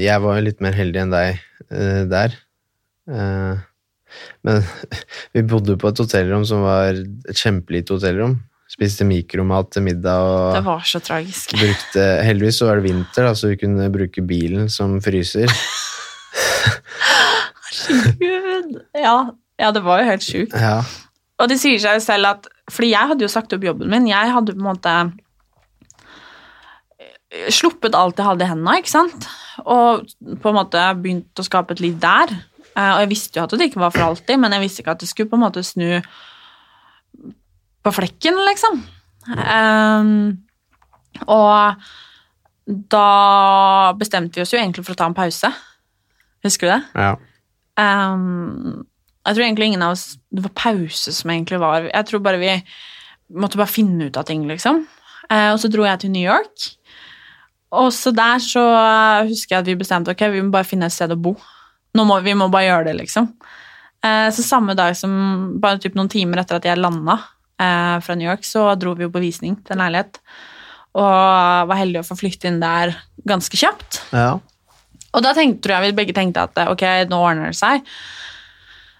[0.00, 2.36] jeg var jo litt mer heldig enn deg eh, der.
[3.04, 3.64] Eh,
[4.46, 4.64] men
[5.36, 8.38] vi bodde på et hotellrom som var et kjempelite hotellrom.
[8.74, 11.52] Spiste mikromat til middag Det var så tragisk.
[11.60, 15.52] brukte Heldigvis så var det vinter, da, så vi kunne bruke bilen som fryser.
[17.84, 18.78] Herregud.
[18.96, 19.16] Ja,
[19.60, 20.54] ja, det var jo helt sjukt.
[20.58, 20.80] Ja,
[21.38, 24.06] Og det sier seg jo selv at Fordi jeg hadde jo sagt opp jobben min.
[24.08, 24.94] Jeg hadde på en måte
[26.98, 29.28] eh, sluppet alt jeg hadde i hendene, ikke sant?
[29.60, 30.06] Og
[30.40, 32.32] på en måte begynt å skape et liv der.
[32.76, 34.94] Eh, Og jeg visste jo at det ikke var for alltid, men jeg visste ikke
[34.96, 36.00] at det skulle på en måte snu
[37.84, 38.80] på flekken, liksom.
[39.28, 40.10] Um,
[41.28, 41.76] og
[42.92, 45.50] da bestemte vi oss jo egentlig for å ta en pause.
[46.44, 46.82] Husker du det?
[46.96, 47.14] ja.
[47.80, 48.84] Ehm,
[49.26, 52.38] jeg tror egentlig ingen av oss Det var pause som egentlig var Jeg tror bare
[52.38, 52.52] vi
[53.34, 54.84] måtte bare finne ut av ting, liksom.
[55.26, 56.68] Eh, og så dro jeg til New York.
[57.74, 58.62] Og så der så
[59.26, 61.32] husker jeg at vi bestemte ok, vi må bare finne et sted å bo.
[61.94, 63.28] Nå må, vi må bare gjøre det, liksom.
[64.04, 65.12] Eh, så samme dag som
[65.62, 67.18] Bare typ noen timer etter at jeg landa
[67.60, 70.18] eh, fra New York, så dro vi jo på visning til en leilighet.
[70.94, 74.02] Og var heldig å få flytte inn der ganske kjapt.
[74.14, 74.34] ja.
[75.14, 77.84] Og da tenkte, tror jeg vi begge tenkte at ok, nå ordner det seg.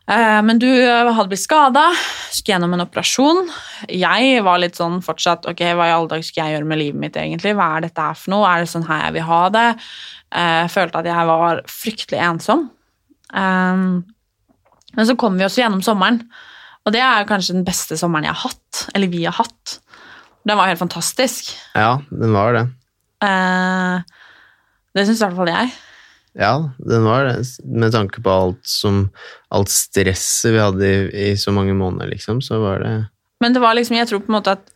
[0.06, 1.88] Eh, Men du hadde blitt skada,
[2.30, 3.48] skulle gjennom en operasjon.
[3.90, 7.00] Jeg var litt sånn fortsatt ok, hva i alle dager skal jeg gjøre med livet
[7.02, 7.56] mitt, egentlig?
[7.58, 8.46] Hva er dette her for noe?
[8.46, 9.66] Er det sånn her jeg vil ha det?
[10.34, 12.64] Eh, følte at jeg var fryktelig ensom.
[13.34, 13.84] Eh,
[14.94, 16.20] Men så kom vi også gjennom sommeren,
[16.86, 18.84] og det er kanskje den beste sommeren jeg har hatt.
[18.94, 19.78] Eller vi har hatt.
[20.46, 21.54] Den var helt fantastisk.
[21.74, 22.64] ja, den var det.
[23.24, 24.02] Uh,
[24.94, 25.72] Det syns i hvert fall jeg.
[26.38, 27.46] Ja, den var det.
[27.64, 29.08] Med tanke på alt som
[29.54, 32.94] Alt stresset vi hadde i, i så mange måneder, liksom, så var det
[33.40, 34.70] Men det var liksom, jeg tror på en måte at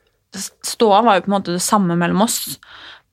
[0.66, 2.58] ståa var jo på en måte det samme mellom oss.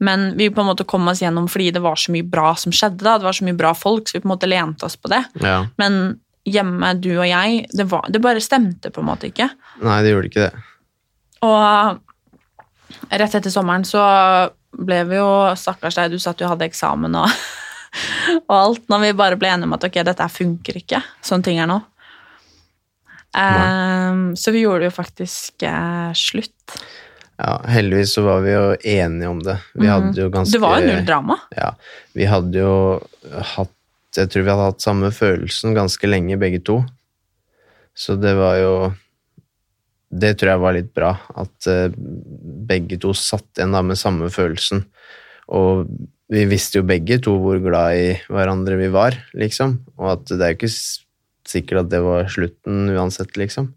[0.04, 2.74] Men vi på en måte kom oss gjennom fordi det var så mye bra som
[2.76, 3.04] skjedde.
[3.04, 5.12] da, Det var så mye bra folk, så vi på en måte lente oss på
[5.12, 5.24] det.
[5.42, 5.62] Ja.
[5.80, 9.50] Men hjemme, du og jeg, det, var, det bare stemte på en måte ikke.
[9.86, 10.66] Nei, det gjorde ikke det.
[11.46, 12.02] Og
[13.10, 14.04] rett etter sommeren så
[14.76, 17.32] ble vi jo Stakkars deg, du sa at du hadde eksamen og,
[18.50, 18.86] og alt.
[18.92, 21.80] Når vi bare ble enige om at ok, dette funker ikke, sånn ting er nå.
[23.36, 26.78] Um, så vi gjorde jo faktisk eh, slutt.
[27.36, 29.58] Ja, heldigvis så var vi jo enige om det.
[29.76, 30.56] Vi hadde jo ganske.
[30.56, 31.36] Det var jo null drama.
[31.56, 31.74] Ja,
[32.16, 32.76] vi hadde jo
[33.56, 33.72] hatt
[34.16, 36.80] Jeg tror vi hadde hatt samme følelsen ganske lenge, begge to.
[37.96, 38.76] Så det var jo
[40.16, 41.92] Det tror jeg var litt bra, at eh,
[42.70, 44.86] begge to satt igjen da med samme følelsen.
[45.52, 45.90] Og
[46.32, 49.82] vi visste jo begge to hvor glad i hverandre vi var, liksom.
[50.00, 50.72] Og at det er jo ikke
[51.52, 53.74] sikkert at det var slutten uansett, liksom.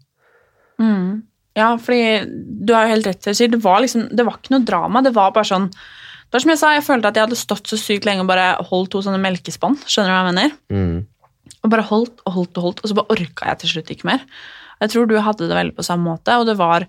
[0.79, 1.27] Mm.
[1.59, 2.23] Ja, fordi
[2.63, 4.67] du har jo helt rett til å si, det var liksom, det var ikke noe
[4.67, 7.39] drama, det var bare sånn, det var som jeg sa, jeg følte at jeg hadde
[7.39, 10.57] stått så sykt lenge og bare holdt to sånne melkespann, skjønner du hva jeg mener?
[10.71, 11.55] Mm.
[11.59, 14.09] Og bare holdt og holdt og holdt, og så bare orka jeg til slutt ikke
[14.11, 14.25] mer.
[14.79, 16.85] Jeg tror du hadde det veldig på samme måte, og det var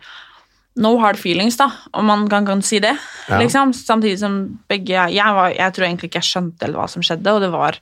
[0.80, 2.94] no hard feelings, da, om man kan, kan si det.
[3.28, 3.40] Ja.
[3.40, 3.74] Liksom.
[3.74, 7.34] Samtidig som begge jeg, var, jeg tror egentlig ikke jeg skjønte eller hva som skjedde,
[7.34, 7.80] og det var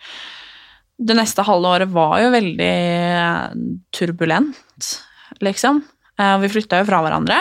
[0.98, 2.72] Det neste halve året var jo veldig
[3.94, 4.88] turbulent,
[5.38, 5.85] liksom.
[6.18, 7.38] Eh, Og vi flytta jo fra hverandre.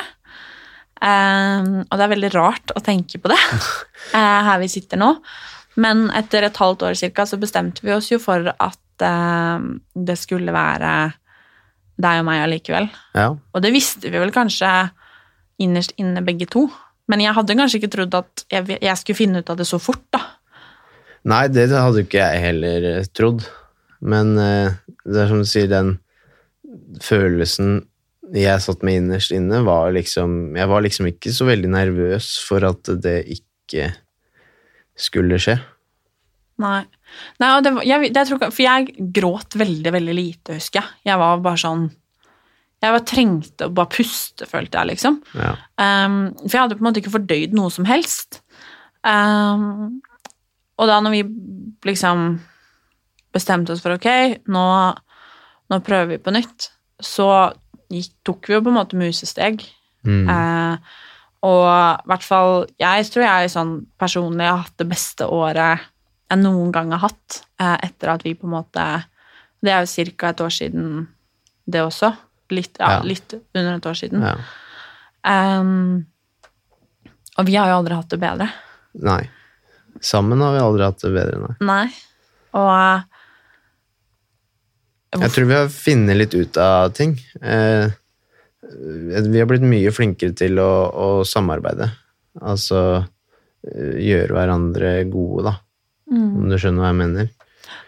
[0.97, 3.37] Eh, og det er veldig rart å tenke på det
[4.17, 5.13] eh, her vi sitter nå.
[5.77, 10.49] Men etter et halvt år cirka, så bestemte vi oss jo for at det skulle
[10.49, 10.91] være
[12.01, 12.87] deg og meg allikevel.
[13.13, 13.27] Ja.
[13.53, 14.71] Og det visste vi vel kanskje
[15.61, 16.63] innerst inne begge to.
[17.05, 19.77] Men jeg hadde kanskje ikke trodd at jeg, jeg skulle finne ut av det så
[19.77, 20.23] fort, da.
[21.29, 23.45] Nei, det hadde ikke jeg heller trodd.
[24.01, 25.99] Men det er som du sier, den
[27.05, 27.83] følelsen
[28.35, 32.65] jeg satt med innerst inne, var liksom Jeg var liksom ikke så veldig nervøs for
[32.67, 33.91] at det ikke
[34.97, 35.57] skulle skje.
[36.61, 36.81] Nei.
[37.41, 41.01] Nei og det, jeg, det, jeg tror, for jeg gråt veldig, veldig lite, husker jeg.
[41.11, 41.85] Jeg var bare sånn
[42.83, 45.21] Jeg var trengte å bare puste, følte jeg, liksom.
[45.37, 45.53] Ja.
[45.81, 48.41] Um, for jeg hadde på en måte ikke fordøyd noe som helst.
[49.01, 50.01] Um,
[50.77, 51.23] og da når vi
[51.87, 52.27] liksom
[53.33, 54.09] bestemte oss for ok,
[54.53, 54.65] nå,
[55.71, 56.69] nå prøver vi på nytt,
[57.01, 57.29] så
[57.89, 59.63] gikk, tok vi jo på en måte musesteg.
[60.07, 60.29] Mm.
[60.29, 60.77] Eh,
[61.47, 65.83] og i hvert fall jeg tror jeg sånn personlig har hatt det beste året
[66.27, 68.85] jeg noen gang har hatt, eh, etter at vi på en måte
[69.63, 70.29] Det er jo ca.
[70.29, 71.07] et år siden,
[71.65, 72.11] det også.
[72.51, 72.99] Litt, ja, Ja.
[73.01, 74.21] litt under et år siden.
[74.21, 74.35] ja.
[75.59, 76.05] Um,
[77.37, 78.49] og vi har jo aldri hatt det bedre.
[78.93, 79.29] Nei.
[79.99, 81.55] Sammen har vi aldri hatt det bedre, nei.
[81.61, 81.93] Nei.
[82.53, 83.03] Og
[85.15, 87.15] Jeg tror vi har funnet litt ut av ting.
[87.41, 87.87] Eh,
[89.27, 91.89] vi har blitt mye flinkere til å, å samarbeide.
[92.43, 95.55] Altså eh, gjøre hverandre gode, da.
[96.11, 97.25] Om du skjønner hva jeg mener.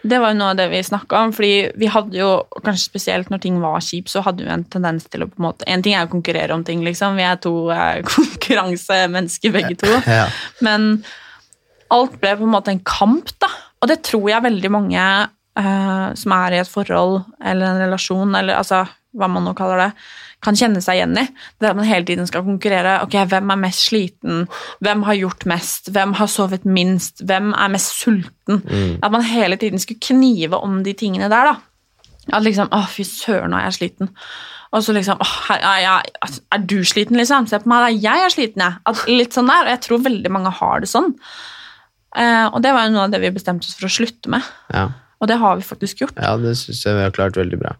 [0.04, 2.30] det var jo noe av det vi snakka om, fordi vi hadde jo,
[2.64, 5.46] kanskje spesielt når ting var kjipt, så hadde vi en tendens til å på en
[5.46, 7.20] måte En ting er å konkurrere om ting, liksom.
[7.20, 9.92] Vi er to eh, konkurransemennesker begge to.
[10.20, 10.28] Ja.
[10.64, 11.02] Men
[11.92, 13.50] alt ble på en måte en kamp, da.
[13.80, 15.04] Og det tror jeg veldig mange
[15.60, 19.80] eh, som er i et forhold eller en relasjon, eller altså hva man nå kaller
[19.82, 19.92] det,
[20.40, 21.24] kan kjenne seg igjen i.
[21.60, 23.00] Det at man hele tiden skal konkurrere.
[23.04, 24.46] Ok, hvem er mest sliten?
[24.80, 25.90] Hvem har gjort mest?
[25.92, 27.24] Hvem har sovet minst?
[27.28, 28.62] Hvem er mest sulten?
[29.02, 31.58] At man hele tiden skulle knive om de tingene der, da.
[32.30, 34.14] At liksom Å, fy søren, nå er jeg sliten.
[34.70, 37.48] Og så liksom åh, er, jeg, er du sliten, liksom?
[37.50, 38.02] Se på meg, da.
[38.08, 38.80] Jeg er sliten, jeg.
[38.86, 39.66] At, litt sånn der.
[39.66, 41.12] Og jeg tror veldig mange har det sånn.
[42.16, 44.46] Eh, og det var jo noe av det vi bestemte oss for å slutte med.
[44.72, 44.88] Ja.
[45.20, 46.16] Og det har vi faktisk gjort.
[46.16, 47.74] ja, det syns jeg vi har klart veldig bra.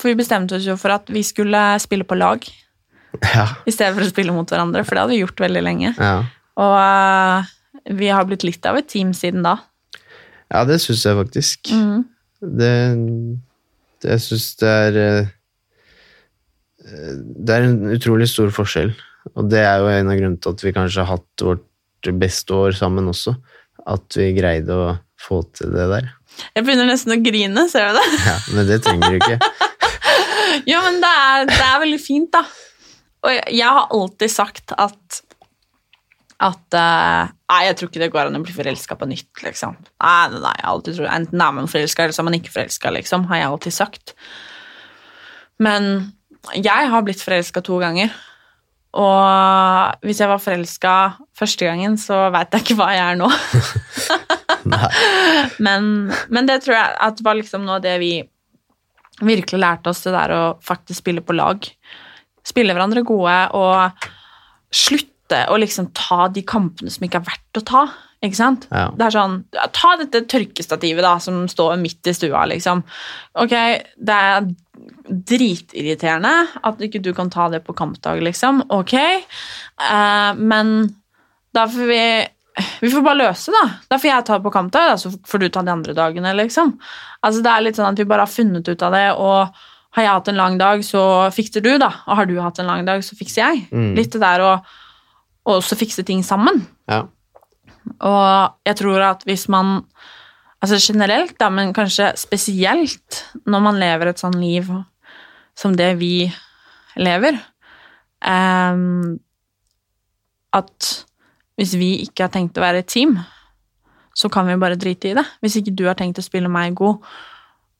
[0.00, 2.44] For vi bestemte oss jo for at vi skulle spille på lag
[3.34, 3.46] Ja.
[3.66, 5.92] i stedet for å spille mot hverandre, for det hadde vi gjort veldig lenge.
[5.98, 6.24] Ja,
[6.58, 7.46] Og uh,
[7.94, 9.56] vi har blitt litt av et team siden da.
[10.52, 11.70] ja det syns jeg faktisk.
[12.42, 12.72] Det,
[14.02, 15.28] det Jeg syns det er eh,
[17.46, 18.92] Det er en utrolig stor forskjell.
[19.34, 22.52] Og det er jo en av grunnene til at vi kanskje har hatt vårt beste
[22.52, 23.32] år sammen også.
[23.88, 24.90] At vi greide å
[25.24, 26.10] få til det der.
[26.54, 28.06] Jeg begynner nesten å grine, ser du det?
[28.26, 29.38] Ja, Men det trenger du ikke.
[30.70, 32.44] Ja, men det er, det er veldig fint, da.
[33.24, 35.22] Og jeg, jeg har alltid sagt at
[36.44, 39.76] at uh, Nei, jeg tror ikke det går an å bli forelska på nytt, liksom.
[40.02, 42.54] Nei, nei, nei, jeg alltid tror, Enten er man forelska, eller så er man ikke
[42.54, 44.14] forelska, liksom, har jeg alltid sagt.
[45.62, 45.90] Men
[46.58, 48.14] jeg har blitt forelska to ganger.
[48.98, 50.94] Og hvis jeg var forelska
[51.38, 53.30] første gangen, så veit jeg ikke hva jeg er nå.
[55.66, 55.90] men,
[56.28, 58.14] men det tror jeg at var liksom noe av det vi
[59.22, 61.66] virkelig lærte oss, det der å faktisk spille på lag.
[62.44, 64.08] Spille hverandre gode og
[64.74, 67.84] slutte å liksom ta de kampene som ikke er verdt å ta.
[68.24, 68.66] Ikke sant?
[68.72, 68.88] Ja.
[68.96, 69.38] Det er sånn,
[69.76, 72.80] Ta dette tørkestativet da, som står midt i stua, liksom.
[73.40, 73.52] Ok,
[74.00, 74.46] det er
[75.04, 76.32] dritirriterende
[76.64, 78.64] at ikke du kan ta det på kampdag, liksom.
[78.72, 80.72] Ok, uh, men
[81.54, 82.04] da får vi
[82.82, 83.60] vi får bare løse det.
[83.60, 83.78] da.
[83.90, 86.34] Da får jeg ta det på kamp, da, så får du ta de andre dagene.
[86.38, 86.76] liksom.
[87.24, 90.02] Altså Det er litt sånn at vi bare har funnet ut av det, og har
[90.02, 91.02] jeg hatt en lang dag, så
[91.34, 91.90] fikser du, da.
[92.06, 93.68] Og har du hatt en lang dag, så fikser jeg.
[93.70, 93.92] Mm.
[93.98, 94.54] Litt det der å
[95.44, 96.62] å også fikse ting sammen.
[96.90, 97.04] Ja.
[98.04, 99.80] Og jeg tror at hvis man
[100.64, 104.70] Altså generelt, da, men kanskje spesielt når man lever et sånn liv
[105.52, 106.24] som det vi
[106.96, 107.36] lever
[108.24, 109.18] um,
[110.56, 110.88] At
[111.58, 113.16] hvis vi ikke har tenkt å være et team,
[114.14, 115.24] så kan vi bare drite i det.
[115.42, 117.02] Hvis ikke du har tenkt å spille meg god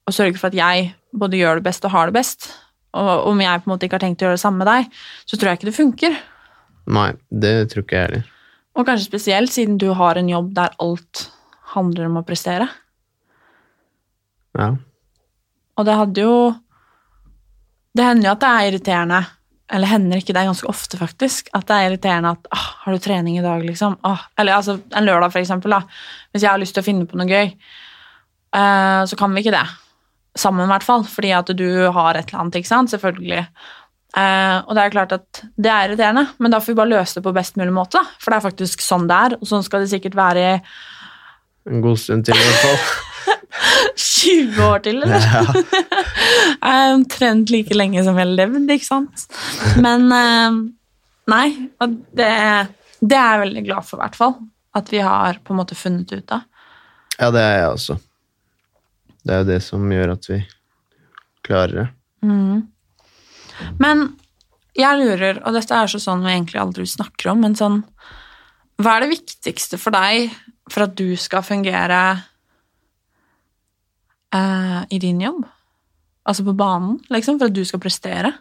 [0.05, 2.51] og sørge for at jeg både gjør det best og har det best,
[2.95, 4.97] og om jeg på en måte ikke har tenkt å gjøre det samme med deg,
[5.27, 6.17] så tror jeg ikke det funker.
[6.95, 8.27] Nei, det tror ikke jeg heller.
[8.75, 11.25] Og kanskje spesielt siden du har en jobb der alt
[11.73, 12.67] handler om å prestere.
[14.55, 14.69] Ja.
[15.75, 16.35] Og det hadde jo
[17.95, 19.17] Det hender jo at det er irriterende,
[19.73, 22.99] eller hender ikke det ganske ofte, faktisk, at det er irriterende at ah, 'Har du
[23.01, 23.97] trening i dag?' liksom.
[24.03, 25.71] Ah, eller altså en lørdag, for eksempel.
[25.71, 25.81] Da.
[26.31, 27.55] Hvis jeg har lyst til å finne på noe gøy,
[28.53, 29.65] eh, så kan vi ikke det.
[30.37, 31.03] Sammen, i hvert fall.
[31.03, 32.91] Fordi at du har et eller annet, ikke sant.
[32.91, 33.47] Selvfølgelig.
[34.15, 37.17] Eh, og det er klart at det er irriterende, men da får vi bare løse
[37.17, 37.97] det på best mulig måte.
[37.97, 38.05] da.
[38.19, 40.59] For det er faktisk sånn det er, og sånn skal det sikkert være i
[41.65, 42.79] En god stund til, i hvert fall.
[44.05, 45.25] 20 år til, eller?
[46.65, 49.25] Jeg er omtrent like lenge som jeg har levd, ikke sant?
[49.81, 50.57] Men eh,
[51.31, 51.45] nei,
[51.83, 52.27] og det,
[52.99, 54.35] det er jeg veldig glad for, i hvert fall.
[54.75, 56.45] At vi har på en måte funnet ut av.
[57.19, 57.97] Ja, det er jeg også.
[59.25, 60.39] Det er jo det som gjør at vi
[61.45, 61.87] klarer det.
[63.79, 64.05] Men
[64.75, 67.83] jeg lurer, og dette er så sånn vi egentlig aldri snakker om, men sånn
[68.81, 70.33] Hva er det viktigste for deg
[70.71, 71.99] for at du skal fungere
[74.35, 75.43] uh, i din jobb?
[76.25, 78.33] Altså på banen, liksom, for at du skal prestere?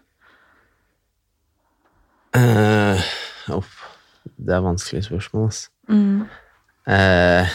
[2.34, 2.98] Uh,
[3.54, 3.68] opp.
[4.36, 5.68] det er vanskelige spørsmål, altså.
[6.84, 7.52] Eh,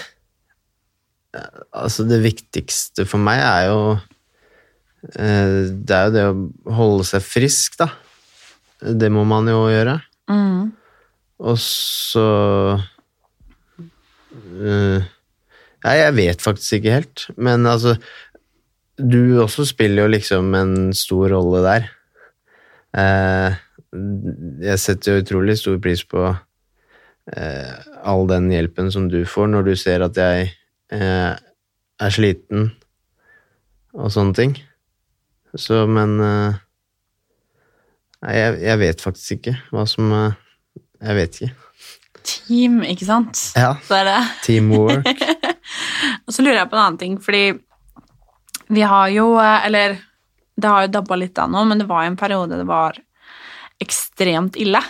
[1.73, 7.25] altså, det viktigste for meg er jo uh, Det er jo det å holde seg
[7.25, 7.89] frisk, da.
[8.79, 9.99] Det må man jo gjøre.
[11.39, 12.25] Og så
[14.33, 15.07] eh,
[15.79, 17.95] Nei, jeg vet faktisk ikke helt, men altså
[18.99, 21.85] Du også spiller jo liksom en stor rolle der.
[22.91, 23.55] Uh,
[24.59, 29.69] jeg setter jo utrolig stor pris på uh, all den hjelpen som du får når
[29.69, 30.49] du ser at jeg
[30.89, 32.71] er sliten
[33.93, 34.57] og sånne ting.
[35.55, 36.17] Så, men
[38.19, 41.68] Nei, jeg, jeg vet faktisk ikke hva som Jeg vet ikke.
[42.29, 43.41] Team, ikke sant?
[43.57, 43.73] Ja.
[43.87, 44.19] Så det.
[44.45, 45.09] Teamwork.
[46.25, 47.43] Og så lurer jeg på en annen ting, fordi
[48.69, 49.97] vi har jo eh, Eller
[50.59, 52.97] det har jo dabba litt av nå, men det var en periode det var
[53.79, 54.81] ekstremt ille.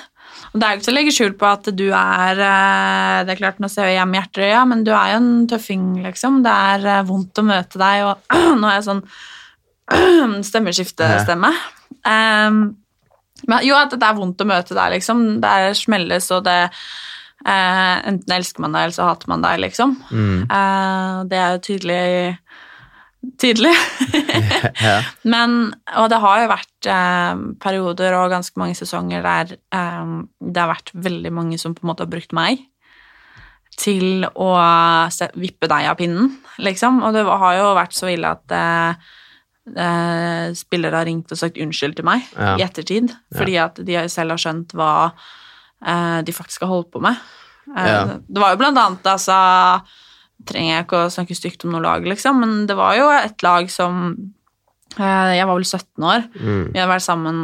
[0.50, 3.36] Og det er jo ikke til å legge skjul på at du er eh, Det
[3.36, 6.42] er klart, nå ser jeg med hjertet ja, men du er jo en tøffing, liksom.
[6.46, 9.04] Det er eh, vondt å møte deg, og nå er jeg sånn
[10.50, 11.54] stemmeskiftestemme.
[12.06, 12.60] Um,
[13.50, 15.24] men jo, at det er vondt å møte deg, liksom.
[15.44, 16.58] Det er smelles, og det
[17.46, 19.96] eh, Enten elsker man deg, eller så hater man deg, liksom.
[20.12, 22.04] Eh, det er jo tydelig
[23.36, 23.74] Tydelig.
[24.80, 25.04] yeah.
[25.28, 30.62] Men, og det har jo vært eh, perioder og ganske mange sesonger der eh, det
[30.62, 32.62] har vært veldig mange som på en måte har brukt meg
[33.80, 34.50] til å
[35.12, 36.32] se, vippe deg av pinnen,
[36.64, 37.02] liksom.
[37.04, 39.12] Og det har jo vært så ille at eh,
[39.76, 42.56] eh, spillere har ringt og sagt unnskyld til meg Ja.
[42.60, 44.94] i ettertid, fordi at de selv har skjønt hva
[45.82, 47.16] de faktisk har holdt på med.
[47.78, 48.02] Eh, Ja.
[48.28, 49.82] Det var jo blant annet, altså
[50.48, 53.44] Trenger jeg ikke å snakke stygt om noe lag, liksom, men det var jo et
[53.44, 54.14] lag som
[54.98, 56.24] eh, Jeg var vel 17 år.
[56.40, 56.62] Mm.
[56.72, 57.42] Vi hadde vært sammen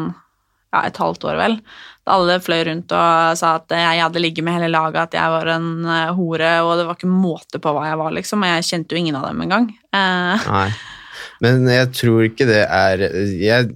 [0.72, 1.58] ja, et halvt år, vel.
[2.08, 5.34] Da alle fløy rundt og sa at jeg hadde ligget med hele laget, at jeg
[5.36, 8.44] var en eh, hore, og det var ikke måte på hva jeg var, liksom.
[8.48, 9.70] Og jeg kjente jo ingen av dem engang.
[9.96, 10.68] Eh, Nei.
[11.44, 13.06] Men jeg tror ikke det er
[13.36, 13.76] jeg,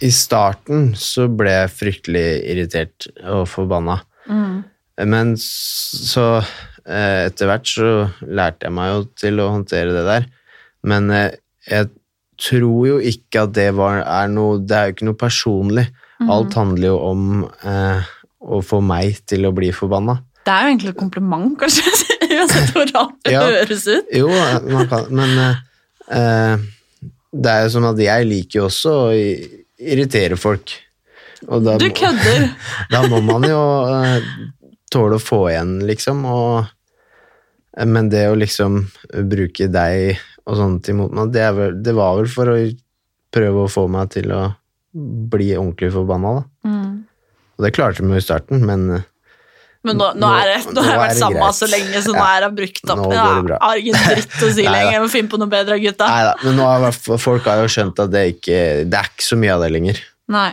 [0.00, 3.98] I starten så ble jeg fryktelig irritert og forbanna.
[5.00, 7.90] Men så eh, etter hvert så
[8.28, 10.26] lærte jeg meg jo til å håndtere det der.
[10.88, 11.34] Men eh,
[11.68, 11.88] jeg
[12.40, 15.86] tror jo ikke at det var, er noe Det er jo ikke noe personlig.
[16.20, 17.22] Alt handler jo om
[17.64, 18.08] eh,
[18.40, 20.18] å få meg til å bli forbanna.
[20.44, 21.92] det er jo egentlig et kompliment, kanskje,
[22.40, 23.42] uansett hvor rart det Ja.
[23.44, 24.08] høres ut.
[24.16, 24.28] Jo,
[24.72, 25.58] man kan, men eh,
[26.16, 26.68] eh,
[27.32, 29.10] det er jo sånn at jeg liker jo også å
[29.80, 30.76] irritere folk.
[31.48, 32.50] Og da Du kødder!
[32.92, 34.18] Da må man jo uh,
[34.92, 36.76] tåle å få igjen, liksom, og
[37.86, 38.82] Men det å liksom
[39.30, 40.18] bruke deg
[40.50, 42.56] og sånt imot meg, det, er vel, det var vel for å
[43.30, 44.40] prøve å få meg til å
[44.92, 46.42] bli ordentlig forbanna, da.
[46.66, 46.96] Mm.
[47.54, 49.06] Og det klarte vi jo i starten, men eh,
[49.86, 51.56] Men nå, nå, er det, nå har jeg vært sammen greit.
[51.56, 53.04] så lenge, så nå er jeg brukt opp.
[53.16, 53.28] Ja,
[53.62, 54.90] har ingen dritt å si lenger.
[54.92, 56.08] Jeg må finne på noe bedre, gutta.
[56.10, 56.34] Neida.
[56.44, 58.58] men nå har folk har jo skjønt at det ikke
[58.90, 60.02] Det er ikke så mye av det lenger.
[60.30, 60.50] Nei.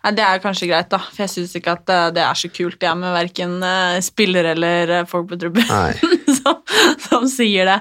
[0.00, 1.00] Nei, Det er kanskje greit, da.
[1.00, 3.56] For jeg syns ikke at eh, det er så kult, jeg, med verken
[4.04, 5.64] spillere eller eh, folk på trubben
[6.40, 6.60] som,
[7.04, 7.78] som sier det.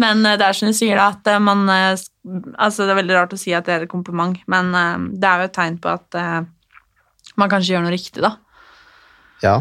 [0.00, 1.96] Men eh, det er som du sier, da, at eh, man eh,
[2.28, 5.28] Altså, det er veldig rart å si at det er et kompliment, men eh, det
[5.28, 6.38] er jo et tegn på at eh,
[7.40, 8.34] man kanskje gjør noe riktig, da.
[9.44, 9.54] Ja,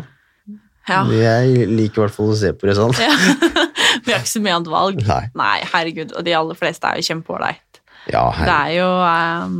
[0.88, 1.02] Ja.
[1.12, 2.94] jeg liker i hvert fall å se på det sånn.
[3.02, 3.12] Ja.
[4.06, 5.04] Vi har ikke så mye annet valg.
[5.36, 5.58] Nei.
[5.74, 6.14] herregud.
[6.16, 7.82] Og de aller fleste er jo kjempeålreit.
[8.08, 9.56] Ja, Det er jo um,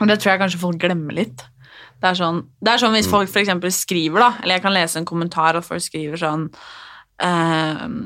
[0.00, 1.44] Og det tror jeg kanskje folk glemmer litt.
[1.98, 4.76] Det er sånn, det er sånn hvis folk for eksempel skriver, da, eller jeg kan
[4.76, 6.44] lese en kommentar, og folk skriver sånn
[7.26, 7.96] ehm,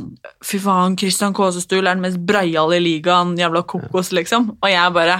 [0.48, 4.54] Fy faen, Christian Kåsestul er den mest breiale i ligaen, jævla kokos, liksom.
[4.56, 5.18] Og jeg bare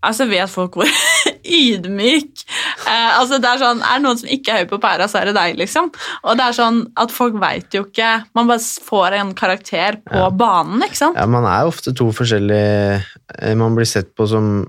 [0.00, 0.88] Altså, vet folk hvor
[1.60, 2.44] ydmyk
[2.88, 5.20] eh, Altså, det er sånn Er det noen som ikke er høy på pæra, så
[5.20, 5.90] er det deg, liksom.
[6.24, 10.26] Og det er sånn at folk veit jo ikke Man bare får en karakter på
[10.40, 11.20] banen, ikke sant?
[11.20, 14.68] Ja, man er ofte to forskjellige eh, Man blir sett på som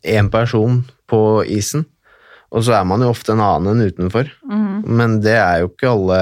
[0.00, 1.82] én person på isen,
[2.48, 4.30] og så er man jo ofte en annen enn utenfor.
[4.48, 4.78] Mm.
[4.88, 6.20] Men det er jo ikke alle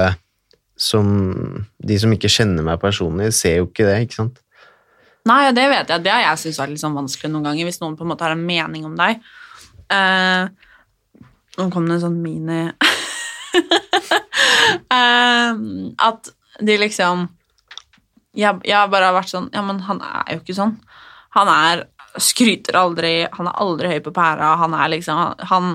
[0.79, 1.07] som
[1.79, 4.43] De som ikke kjenner meg personlig, ser jo ikke det, ikke sant?
[5.29, 6.03] Nei, det vet jeg.
[6.05, 8.25] Det har jeg syntes vært litt sånn vanskelig noen ganger, hvis noen på en måte
[8.25, 9.21] har en mening om deg.
[9.93, 10.43] Eh,
[11.59, 12.59] nå kom det en sånn mini
[14.93, 15.53] eh,
[16.05, 16.29] At
[16.61, 17.25] de liksom
[18.37, 20.75] jeg, jeg bare har vært sånn Ja, men han er jo ikke sånn.
[21.37, 21.87] Han er
[22.21, 25.17] Skryter aldri, han er aldri høy på pæra, han er liksom
[25.51, 25.65] Han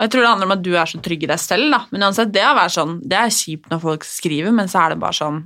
[0.00, 1.80] Jeg tror det handler om at du er så trygg i deg selv, da.
[1.92, 4.92] Men uansett, det, å være sånn, det er kjipt når folk skriver, men så er
[4.92, 5.38] det bare sånn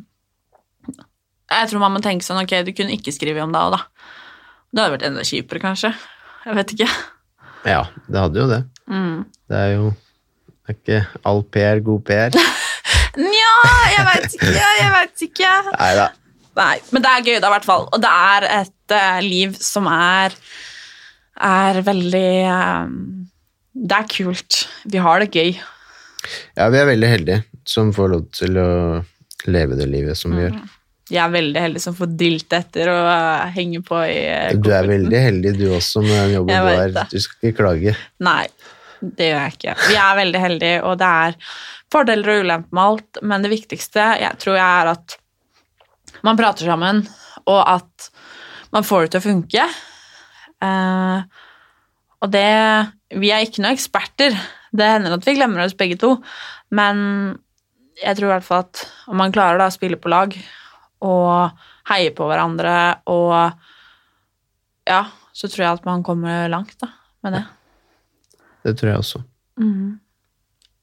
[1.51, 4.11] jeg tror man må tenke sånn, ok, du kunne ikke skrive om det òg, da.
[4.71, 5.91] Det hadde vært enda kjipere, kanskje.
[6.47, 6.89] Jeg vet ikke.
[7.69, 8.61] Ja, det hadde jo det.
[8.91, 9.27] Mm.
[9.51, 12.37] Det er jo det er ikke all PR god PR.
[13.19, 13.55] Nja,
[13.91, 15.55] jeg veit ikke, jeg veit ikke.
[15.75, 16.09] Nei da.
[16.61, 17.87] Nei, men det er gøy, da, i hvert fall.
[17.91, 20.37] Og det er et uh, liv som er
[21.41, 22.91] er veldig eh,
[23.73, 24.59] Det er kult.
[24.93, 25.55] Vi har det gøy.
[26.59, 28.71] Ja, vi er veldig heldige som får lov til å
[29.49, 30.59] leve det livet som vi gjør.
[31.11, 34.87] Jeg er veldig heldig som får dilte etter og henge på i eh, Du er
[34.87, 37.09] veldig heldig du også med den jobben du har.
[37.11, 37.95] Du skal ikke klage.
[38.23, 38.45] Nei,
[39.01, 39.75] det gjør jeg ikke.
[39.89, 41.37] Vi er veldig heldige, og det er
[41.91, 45.17] fordeler og ulemper med alt, men det viktigste jeg tror jeg er at
[46.27, 47.03] man prater sammen,
[47.49, 48.11] og at
[48.75, 49.67] man får det til å funke.
[50.63, 51.45] Eh,
[52.21, 52.49] og det
[53.11, 54.37] Vi er ikke noen eksperter.
[54.71, 56.13] Det hender at vi glemmer oss begge to,
[56.71, 57.01] men
[57.99, 60.37] jeg tror i hvert fall at om man klarer da å spille på lag
[61.07, 61.51] og
[61.91, 62.75] heie på hverandre
[63.11, 63.53] og
[64.91, 65.05] Ja,
[65.37, 66.89] så tror jeg at man kommer langt da,
[67.23, 67.43] med det.
[68.65, 69.21] Det tror jeg også.
[69.61, 70.01] Mm.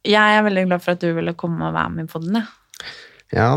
[0.08, 2.48] Jeg er veldig glad for at du ville komme og være med i den, jeg.
[3.36, 3.50] Ja,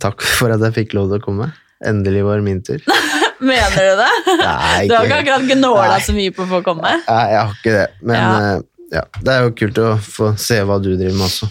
[0.00, 1.48] takk for at jeg fikk lov til å komme.
[1.84, 2.78] Endelig var min tur.
[3.40, 4.12] Mener du det?
[4.38, 6.94] Nei, Du har ikke ikke akkurat gnåla så mye på å få komme?
[7.08, 7.86] Nei, jeg har ikke det.
[8.06, 8.30] Men Ja.
[8.54, 8.62] eh,
[8.94, 11.50] ja, det er jo kult å få se hva du driver med også.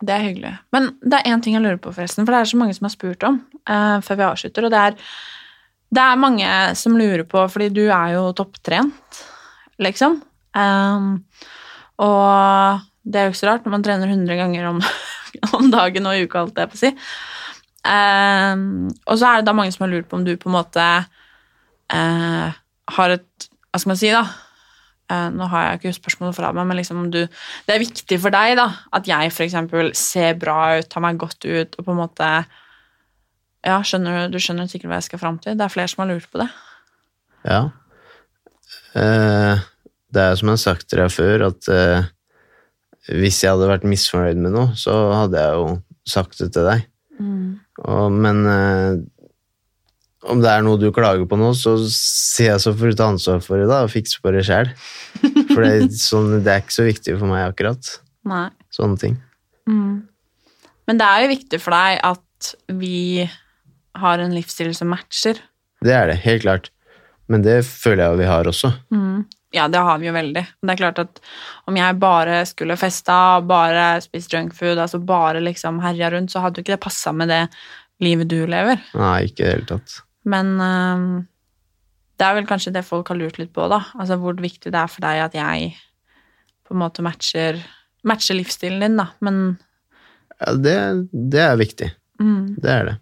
[0.00, 0.54] Det er hyggelig.
[0.72, 2.86] Men det er én ting jeg lurer på, forresten, for det er så mange som
[2.88, 4.96] har spurt om uh, før vi avslutter, og det er
[5.90, 6.48] Det er mange
[6.78, 9.24] som lurer på, fordi du er jo topptrent,
[9.82, 10.20] liksom.
[10.54, 11.24] Um,
[11.98, 14.78] og det er jo ikke så rart når man trener 100 ganger om,
[15.58, 16.92] om dagen og i uka, det jeg på si.
[17.80, 20.56] Um, og så er det da mange som har lurt på om du på en
[20.60, 20.86] måte
[21.90, 22.48] uh,
[22.96, 24.24] har et Hva skal man si, da?
[25.10, 28.34] Eh, nå har jeg ikke spørsmålet fra meg, men liksom du Det er viktig for
[28.34, 32.02] deg da, at jeg eksempel ser bra ut, tar meg godt ut, og på en
[32.04, 32.30] måte
[33.66, 35.58] Ja, skjønner du, du skjønner sikkert hva jeg skal fram til?
[35.58, 36.48] Det er flere som har lurt på det.
[37.44, 37.60] Ja.
[38.96, 39.66] Eh,
[40.10, 42.08] det er som jeg har sagt til deg før, at eh,
[43.20, 45.68] hvis jeg hadde vært misfornøyd med noe, så hadde jeg jo
[46.08, 46.86] sagt det til deg.
[47.84, 49.00] Og, men eh,
[50.28, 53.08] om det er noe du klager på nå, så sier jeg så for å ta
[53.12, 54.68] ansvar for det da, og fikse på det sjøl.
[55.50, 57.88] For det, sånn, det er ikke så viktig for meg akkurat.
[58.30, 58.44] Nei.
[58.72, 59.16] Sånne ting.
[59.68, 60.06] Mm.
[60.86, 63.24] Men det er jo viktig for deg at vi
[63.98, 65.40] har en livsstil som matcher.
[65.82, 66.70] Det er det, helt klart.
[67.30, 68.72] Men det føler jeg jo vi har også.
[68.94, 69.26] Mm.
[69.54, 70.44] Ja, det har vi jo veldig.
[70.62, 71.20] Det er klart at
[71.70, 76.60] om jeg bare skulle festa, bare spist junkfood, altså bare liksom herja rundt, så hadde
[76.60, 77.42] jo ikke det passa med det
[78.02, 78.78] livet du lever.
[78.94, 79.98] Nei, ikke i det hele tatt.
[80.28, 81.04] Men øhm,
[82.20, 83.78] det er vel kanskje det folk har lurt litt på, da.
[83.96, 85.70] Altså hvor viktig det er for deg at jeg
[86.68, 87.56] på en måte matcher,
[88.06, 89.06] matcher livsstilen din, da.
[89.24, 89.56] Men
[90.40, 90.76] Ja, det,
[91.12, 91.88] det er viktig.
[92.20, 92.96] mm, Det er det.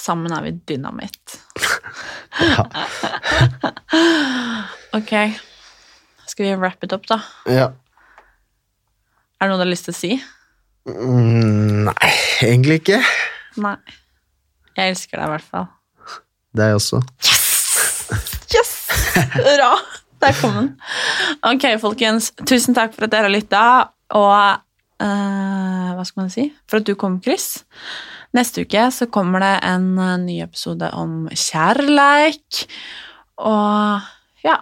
[0.00, 1.34] sammen er vi dynamitt.
[4.96, 5.12] ok.
[6.26, 7.20] Skal vi wrap it up, da?
[7.50, 7.70] Ja.
[9.40, 10.10] Er det noe du har lyst til å si?
[10.88, 12.10] Mm, nei,
[12.46, 13.00] egentlig ikke.
[13.60, 13.76] Nei.
[14.78, 15.66] Jeg elsker deg i hvert fall.
[16.56, 17.00] Deg også.
[18.50, 18.70] Yes!
[19.34, 19.72] Bra!
[20.20, 20.70] Der kom den.
[21.48, 22.30] Ok, folkens.
[22.44, 23.62] Tusen takk for at dere har lytta,
[24.18, 24.60] og
[25.00, 26.50] uh, hva skal man si?
[26.68, 27.62] For at du kom, Chris.
[28.36, 32.60] Neste uke så kommer det en eh, ny episode om kjærleik.
[33.40, 34.58] Og ja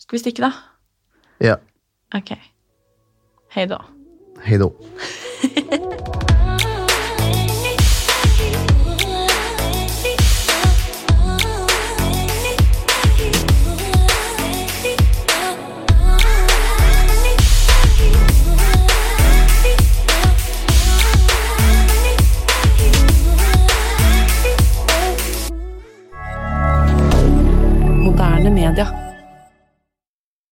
[0.00, 0.50] Skal vi stikke, da?
[1.44, 1.60] Ja.
[2.16, 2.34] Ok.
[3.54, 3.78] Hei da.
[4.44, 4.72] Hei då.